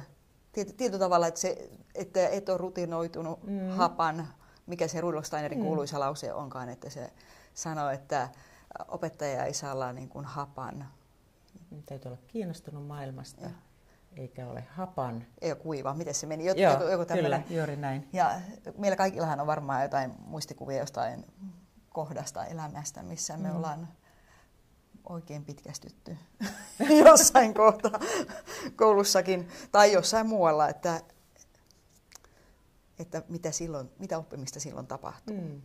Tietyllä 0.51 0.99
tavalla, 0.99 1.27
että, 1.27 1.39
se, 1.39 1.69
että 1.95 2.27
et 2.27 2.49
ole 2.49 2.57
rutinoitunut 2.57 3.43
mm. 3.43 3.69
hapan, 3.69 4.27
mikä 4.65 4.87
se 4.87 5.01
Rudolf 5.01 5.25
Steinerin 5.25 5.59
mm. 5.59 5.65
kuuluisa 5.65 5.99
lause 5.99 6.33
onkaan, 6.33 6.69
että 6.69 6.89
se 6.89 7.13
sanoo, 7.53 7.89
että 7.89 8.29
opettaja 8.87 9.45
ei 9.45 9.53
saa 9.53 9.73
olla 9.73 9.93
niin 9.93 10.09
kuin 10.09 10.25
hapan. 10.25 10.87
Täytyy 11.85 12.09
olla 12.09 12.21
kiinnostunut 12.27 12.87
maailmasta. 12.87 13.41
Ja 13.41 13.49
eikä 14.17 14.47
ole 14.47 14.67
hapan. 14.69 15.25
Ei 15.41 15.51
ole 15.51 15.59
kuiva, 15.59 15.93
miten 15.93 16.13
se 16.13 16.27
meni? 16.27 16.45
Joku, 16.45 16.61
Joo, 16.61 16.89
joku 16.89 17.05
kyllä, 17.13 17.41
juuri 17.49 17.75
näin. 17.75 18.09
Ja 18.13 18.41
meillä 18.77 18.95
kaikillahan 18.95 19.39
on 19.39 19.47
varmaan 19.47 19.83
jotain 19.83 20.13
muistikuvia 20.25 20.77
jostain 20.77 21.25
kohdasta 21.89 22.45
elämästä, 22.45 23.03
missä 23.03 23.37
me 23.37 23.49
mm. 23.49 23.55
ollaan 23.55 23.87
oikein 25.09 25.45
pitkästytty 25.45 26.17
jossain 27.05 27.53
kohtaa 27.53 27.99
koulussakin 28.75 29.47
tai 29.71 29.93
jossain 29.93 30.27
muualla, 30.27 30.69
että, 30.69 31.01
että 32.99 33.23
mitä, 33.29 33.51
silloin, 33.51 33.89
mitä 33.99 34.17
oppimista 34.17 34.59
silloin 34.59 34.87
tapahtuu. 34.87 35.41
Mm. 35.41 35.61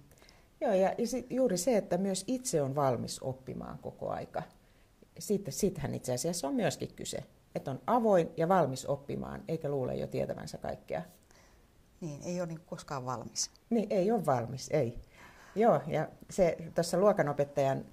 Joo, 0.65 0.75
ja 0.75 1.07
sit 1.07 1.27
juuri 1.31 1.57
se, 1.57 1.77
että 1.77 1.99
myös 1.99 2.25
itse 2.27 2.63
on 2.63 2.75
valmis 2.75 3.23
oppimaan 3.23 3.79
koko 3.79 4.11
aika. 4.11 4.43
Siitä, 5.19 5.51
siitähän 5.51 5.95
itse 5.95 6.15
asiassa 6.15 6.49
on 6.49 6.55
myöskin 6.55 6.95
kyse, 6.97 7.25
että 7.55 7.71
on 7.71 7.81
avoin 7.87 8.31
ja 8.37 8.49
valmis 8.49 8.87
oppimaan, 8.87 9.45
eikä 9.49 9.69
luule 9.69 9.95
jo 9.95 10.07
tietävänsä 10.07 10.59
kaikkea. 10.59 11.03
Niin, 12.01 12.23
ei 12.23 12.41
ole 12.41 12.47
niin 12.47 12.61
koskaan 12.67 13.07
valmis. 13.07 13.51
Niin, 13.71 13.87
ei 13.91 14.11
ole 14.11 14.27
valmis, 14.27 14.69
ei. 14.73 14.99
Joo, 15.55 15.81
ja 15.87 16.09
se 16.31 16.57
tuossa 16.75 16.99
luokanopettajan 16.99 17.85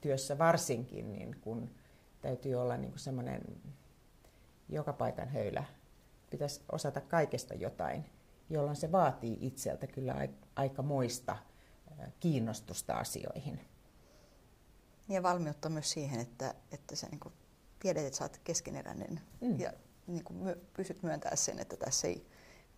työssä 0.00 0.38
varsinkin, 0.38 1.12
niin 1.12 1.36
kun 1.40 1.70
täytyy 2.20 2.54
olla 2.54 2.76
niin 2.76 2.92
semmoinen 2.96 3.42
joka 4.68 4.92
paikan 4.92 5.28
höylä. 5.28 5.64
Pitäisi 6.30 6.60
osata 6.72 7.00
kaikesta 7.00 7.54
jotain, 7.54 8.04
jolloin 8.50 8.76
se 8.76 8.92
vaatii 8.92 9.38
itseltä 9.40 9.86
kyllä 9.86 10.28
aika 10.56 10.82
moista 10.82 11.36
kiinnostusta 12.20 12.94
asioihin. 12.94 13.60
Ja 15.08 15.22
valmiutta 15.22 15.68
myös 15.68 15.90
siihen, 15.90 16.20
että, 16.20 16.54
että 16.72 16.96
sä 16.96 17.06
niin 17.10 17.32
tiedät, 17.78 18.04
että 18.04 18.18
sä 18.18 18.24
oot 18.24 18.40
keskeneräinen 18.44 19.20
mm. 19.40 19.60
ja 19.60 19.72
niin 20.06 20.24
my, 20.30 20.56
pystyt 20.74 21.02
myöntämään 21.02 21.36
sen, 21.36 21.58
että 21.58 21.76
tässä 21.76 22.08
ei 22.08 22.26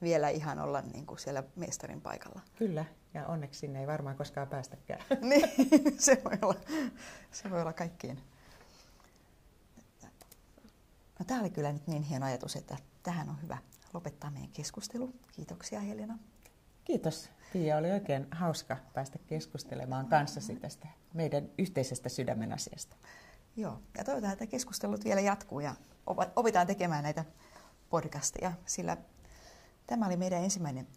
vielä 0.03 0.29
ihan 0.29 0.59
olla 0.59 0.81
niin 0.81 1.07
kuin 1.07 1.19
siellä 1.19 1.43
mestarin 1.57 2.01
paikalla. 2.01 2.41
Kyllä, 2.57 2.85
ja 3.15 3.27
onneksi 3.27 3.61
sinne 3.61 3.81
ei 3.81 3.87
varmaan 3.87 4.17
koskaan 4.17 4.49
päästäkään. 4.49 5.01
niin, 5.31 5.51
se 5.99 6.23
voi 6.25 6.39
olla, 6.43 6.61
se 7.31 7.51
voi 7.51 7.61
olla 7.61 7.73
kaikkien. 7.73 8.21
No, 11.19 11.25
tämä 11.27 11.41
oli 11.41 11.51
kyllä 11.51 11.73
nyt 11.73 11.87
niin 11.87 12.03
hieno 12.03 12.27
ajatus, 12.27 12.57
että 12.57 12.77
tähän 13.03 13.29
on 13.29 13.43
hyvä 13.43 13.59
lopettaa 13.95 14.31
meidän 14.31 14.51
keskustelu. 14.53 15.15
Kiitoksia 15.33 15.81
Helena. 15.81 16.19
Kiitos. 16.85 17.31
Tiia, 17.53 17.77
oli 17.77 17.91
oikein 17.91 18.27
hauska 18.31 18.77
päästä 18.95 19.19
keskustelemaan 19.27 20.07
kanssasi 20.07 20.57
tästä 20.57 20.89
meidän 21.15 21.49
yhteisestä 21.59 22.09
sydämen 22.09 22.53
asiasta. 22.53 22.97
Joo, 23.57 23.83
ja 23.99 24.05
toivotaan, 24.05 24.33
että 24.33 24.47
keskustelut 24.47 25.05
vielä 25.05 25.21
jatkuu 25.21 25.61
ja 25.61 25.75
opitaan 26.37 26.67
tekemään 26.67 27.03
näitä 27.03 27.25
podcasteja, 27.91 28.53
sillä 28.67 28.97
Tämä 29.87 30.07
oli 30.07 30.17
meidän 30.17 30.45
ensimmäinen 30.45 30.89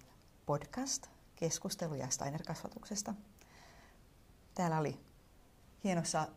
podcast 0.45 1.07
keskusteluja 1.35 2.09
Steiner-kasvatuksesta. 2.09 3.13
Täällä 4.53 4.77
oli 4.77 4.99
hienossa 5.83 6.27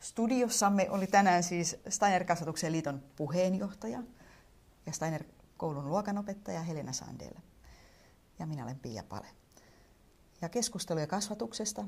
studiossamme 0.00 0.90
oli 0.90 1.06
tänään 1.06 1.42
siis 1.42 1.76
Steiner-kasvatuksen 1.88 2.72
liiton 2.72 3.02
puheenjohtaja 3.16 4.02
ja 4.86 4.92
Steiner-koulun 4.92 5.88
luokanopettaja 5.88 6.62
Helena 6.62 6.92
Sandel. 6.92 7.34
Ja 8.42 8.46
minä 8.46 8.64
olen 8.64 8.78
Pia 8.78 9.02
Pale. 9.02 9.26
Ja 10.40 10.48
keskusteluja 10.48 11.06
kasvatuksesta, 11.06 11.84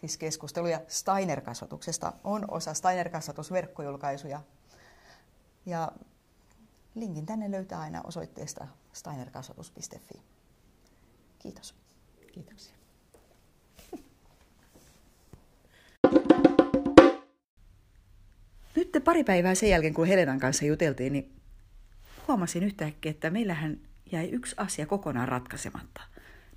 siis 0.00 0.16
keskusteluja 0.16 0.80
Steiner-kasvatuksesta, 0.88 2.12
on 2.24 2.50
osa 2.50 2.74
Steiner-kasvatusverkkojulkaisuja. 2.74 4.40
Ja 5.66 5.92
linkin 6.94 7.26
tänne 7.26 7.50
löytää 7.50 7.80
aina 7.80 8.00
osoitteesta 8.04 8.66
steinerkasvatus.fi. 8.92 10.22
Kiitos. 11.38 11.74
Kiitoksia. 12.32 12.74
Nyt 18.76 19.04
pari 19.04 19.24
päivää 19.24 19.54
sen 19.54 19.68
jälkeen, 19.68 19.94
kun 19.94 20.06
Helenan 20.06 20.40
kanssa 20.40 20.64
juteltiin, 20.64 21.12
niin 21.12 21.40
huomasin 22.28 22.62
yhtäkkiä, 22.62 23.10
että 23.10 23.30
meillähän 23.30 23.91
jäi 24.12 24.28
yksi 24.30 24.54
asia 24.58 24.86
kokonaan 24.86 25.28
ratkaisematta. 25.28 26.02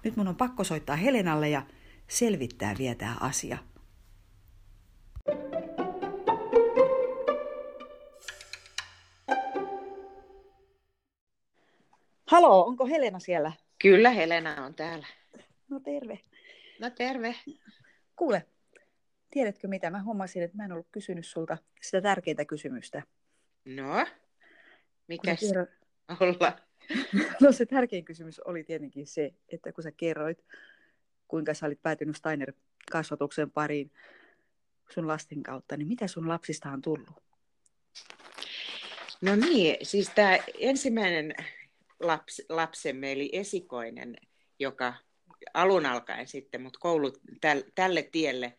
Nyt 0.03 0.15
mun 0.15 0.27
on 0.27 0.35
pakko 0.35 0.63
soittaa 0.63 0.95
Helenalle 0.95 1.49
ja 1.49 1.61
selvittää 2.07 2.75
vielä 2.77 2.95
tämä 2.95 3.15
asia. 3.19 3.57
Halo, 12.27 12.65
onko 12.65 12.85
Helena 12.85 13.19
siellä? 13.19 13.51
Kyllä 13.81 14.09
Helena 14.09 14.65
on 14.65 14.75
täällä. 14.75 15.07
No 15.69 15.79
terve. 15.79 16.19
No 16.79 16.89
terve. 16.89 17.35
Kuule, 18.15 18.45
tiedätkö 19.31 19.67
mitä? 19.67 19.89
Mä 19.89 20.03
huomasin, 20.03 20.43
että 20.43 20.57
mä 20.57 20.65
en 20.65 20.71
ollut 20.71 20.87
kysynyt 20.91 21.25
sulta 21.25 21.57
sitä 21.81 22.01
tärkeintä 22.01 22.45
kysymystä. 22.45 23.03
No, 23.65 24.05
mikä 25.07 25.35
kerro... 25.35 25.65
olla? 26.19 26.64
no 27.41 27.51
se 27.51 27.65
tärkein 27.65 28.05
kysymys 28.05 28.39
oli 28.39 28.63
tietenkin 28.63 29.07
se, 29.07 29.33
että 29.49 29.73
kun 29.73 29.83
sä 29.83 29.91
kerroit, 29.91 30.45
kuinka 31.27 31.53
sä 31.53 31.65
olit 31.65 31.81
päätynyt 31.81 32.15
Steiner-kasvatuksen 32.15 33.51
pariin 33.51 33.91
sun 34.93 35.07
lasten 35.07 35.43
kautta, 35.43 35.77
niin 35.77 35.87
mitä 35.87 36.07
sun 36.07 36.27
lapsista 36.27 36.69
on 36.69 36.81
tullut? 36.81 37.25
No 39.21 39.35
niin, 39.35 39.77
siis 39.81 40.11
tämä 40.15 40.37
ensimmäinen 40.59 41.33
laps, 41.99 42.41
lapsemme, 42.49 43.11
eli 43.11 43.29
esikoinen, 43.33 44.15
joka 44.59 44.93
alun 45.53 45.85
alkaen 45.85 46.27
sitten 46.27 46.61
mut 46.61 46.77
koulu 46.77 47.13
täl, 47.41 47.63
tälle 47.75 48.09
tielle 48.11 48.57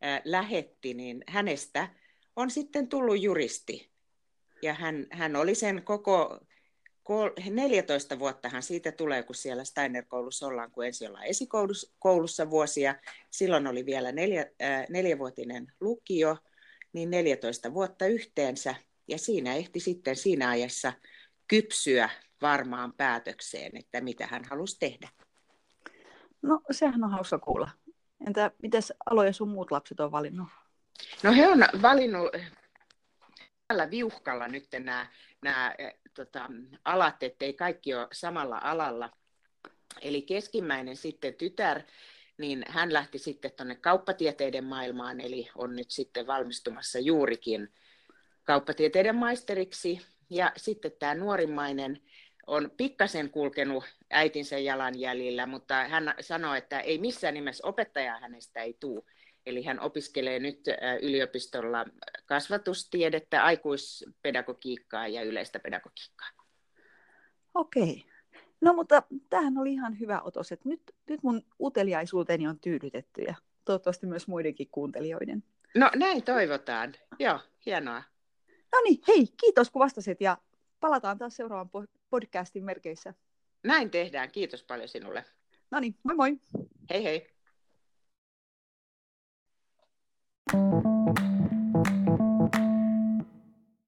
ää, 0.00 0.22
lähetti, 0.24 0.94
niin 0.94 1.24
hänestä 1.28 1.88
on 2.36 2.50
sitten 2.50 2.88
tullut 2.88 3.22
juristi. 3.22 3.90
Ja 4.62 4.74
hän, 4.74 5.06
hän 5.10 5.36
oli 5.36 5.54
sen 5.54 5.82
koko 5.82 6.40
14 7.50 8.18
vuottahan 8.18 8.62
siitä 8.62 8.92
tulee, 8.92 9.22
kun 9.22 9.34
siellä 9.34 9.64
Steiner-koulussa 9.64 10.46
ollaan, 10.46 10.70
kun 10.70 10.86
ensin 10.86 11.08
ollaan 11.08 11.26
esikoulussa 11.26 12.50
vuosia. 12.50 12.94
Silloin 13.30 13.66
oli 13.66 13.86
vielä 13.86 14.12
neljä, 14.12 14.46
äh, 14.62 14.86
neljävuotinen 14.88 15.72
lukio, 15.80 16.36
niin 16.92 17.10
14 17.10 17.74
vuotta 17.74 18.06
yhteensä. 18.06 18.74
Ja 19.08 19.18
siinä 19.18 19.54
ehti 19.54 19.80
sitten 19.80 20.16
siinä 20.16 20.48
ajassa 20.50 20.92
kypsyä 21.48 22.10
varmaan 22.42 22.92
päätökseen, 22.92 23.76
että 23.76 24.00
mitä 24.00 24.26
hän 24.26 24.44
halusi 24.44 24.76
tehdä. 24.80 25.08
No 26.42 26.60
sehän 26.70 27.04
on 27.04 27.10
hauska 27.10 27.38
kuulla. 27.38 27.70
Entä 28.26 28.50
miten 28.62 28.82
aloja 29.10 29.32
sun 29.32 29.48
muut 29.48 29.70
lapset 29.70 30.00
on 30.00 30.12
valinnut? 30.12 30.48
No 31.22 31.32
he 31.32 31.48
on 31.48 31.58
valinnut 31.82 32.28
tällä 33.68 33.90
viuhkalla 33.90 34.48
nyt 34.48 34.66
nämä, 34.72 35.06
nämä 35.42 35.74
tota, 36.24 36.50
alat, 36.84 37.22
ettei 37.22 37.52
kaikki 37.52 37.94
ole 37.94 38.08
samalla 38.12 38.58
alalla. 38.62 39.10
Eli 40.02 40.22
keskimmäinen 40.22 40.96
sitten 40.96 41.34
tytär 41.34 41.82
niin 42.38 42.64
hän 42.68 42.92
lähti 42.92 43.18
sitten 43.18 43.50
tuonne 43.56 43.74
kauppatieteiden 43.74 44.64
maailmaan, 44.64 45.20
eli 45.20 45.48
on 45.54 45.76
nyt 45.76 45.90
sitten 45.90 46.26
valmistumassa 46.26 46.98
juurikin 46.98 47.72
kauppatieteiden 48.44 49.16
maisteriksi. 49.16 50.00
Ja 50.30 50.52
sitten 50.56 50.92
tämä 50.98 51.14
nuorimmainen 51.14 52.02
on 52.46 52.70
pikkasen 52.76 53.30
kulkenut 53.30 53.84
äitinsä 54.10 54.58
jalanjäljillä, 54.58 55.46
mutta 55.46 55.74
hän 55.74 56.14
sanoi, 56.20 56.58
että 56.58 56.80
ei 56.80 56.98
missään 56.98 57.34
nimessä 57.34 57.66
opettajaa 57.66 58.20
hänestä 58.20 58.62
ei 58.62 58.76
tule. 58.80 59.04
Eli 59.48 59.62
hän 59.62 59.80
opiskelee 59.80 60.38
nyt 60.38 60.60
yliopistolla 61.02 61.84
kasvatustiedettä, 62.26 63.44
aikuispedagogiikkaa 63.44 65.08
ja 65.08 65.22
yleistä 65.22 65.58
pedagogiikkaa. 65.58 66.28
Okei. 67.54 68.04
No 68.60 68.72
mutta 68.72 69.02
tämähän 69.30 69.58
oli 69.58 69.72
ihan 69.72 70.00
hyvä 70.00 70.20
otos, 70.20 70.52
että 70.52 70.68
nyt, 70.68 70.82
nyt 71.08 71.22
mun 71.22 71.42
uteliaisuuteni 71.60 72.48
on 72.48 72.60
tyydytetty 72.60 73.22
ja 73.22 73.34
toivottavasti 73.64 74.06
myös 74.06 74.28
muidenkin 74.28 74.68
kuuntelijoiden. 74.70 75.44
No 75.74 75.90
näin 75.96 76.22
toivotaan. 76.22 76.94
Joo, 77.18 77.40
hienoa. 77.66 78.02
No 78.72 78.80
niin, 78.84 79.00
hei, 79.08 79.26
kiitos 79.40 79.70
kun 79.70 79.80
vastasit 79.80 80.20
ja 80.20 80.38
palataan 80.80 81.18
taas 81.18 81.36
seuraavan 81.36 81.88
podcastin 82.10 82.64
merkeissä. 82.64 83.14
Näin 83.62 83.90
tehdään. 83.90 84.30
Kiitos 84.30 84.62
paljon 84.62 84.88
sinulle. 84.88 85.24
No 85.70 85.80
niin, 85.80 85.94
moi 86.02 86.14
moi. 86.14 86.38
Hei 86.90 87.04
hei. 87.04 87.37
Thank 90.50 90.72
you. 90.72 90.77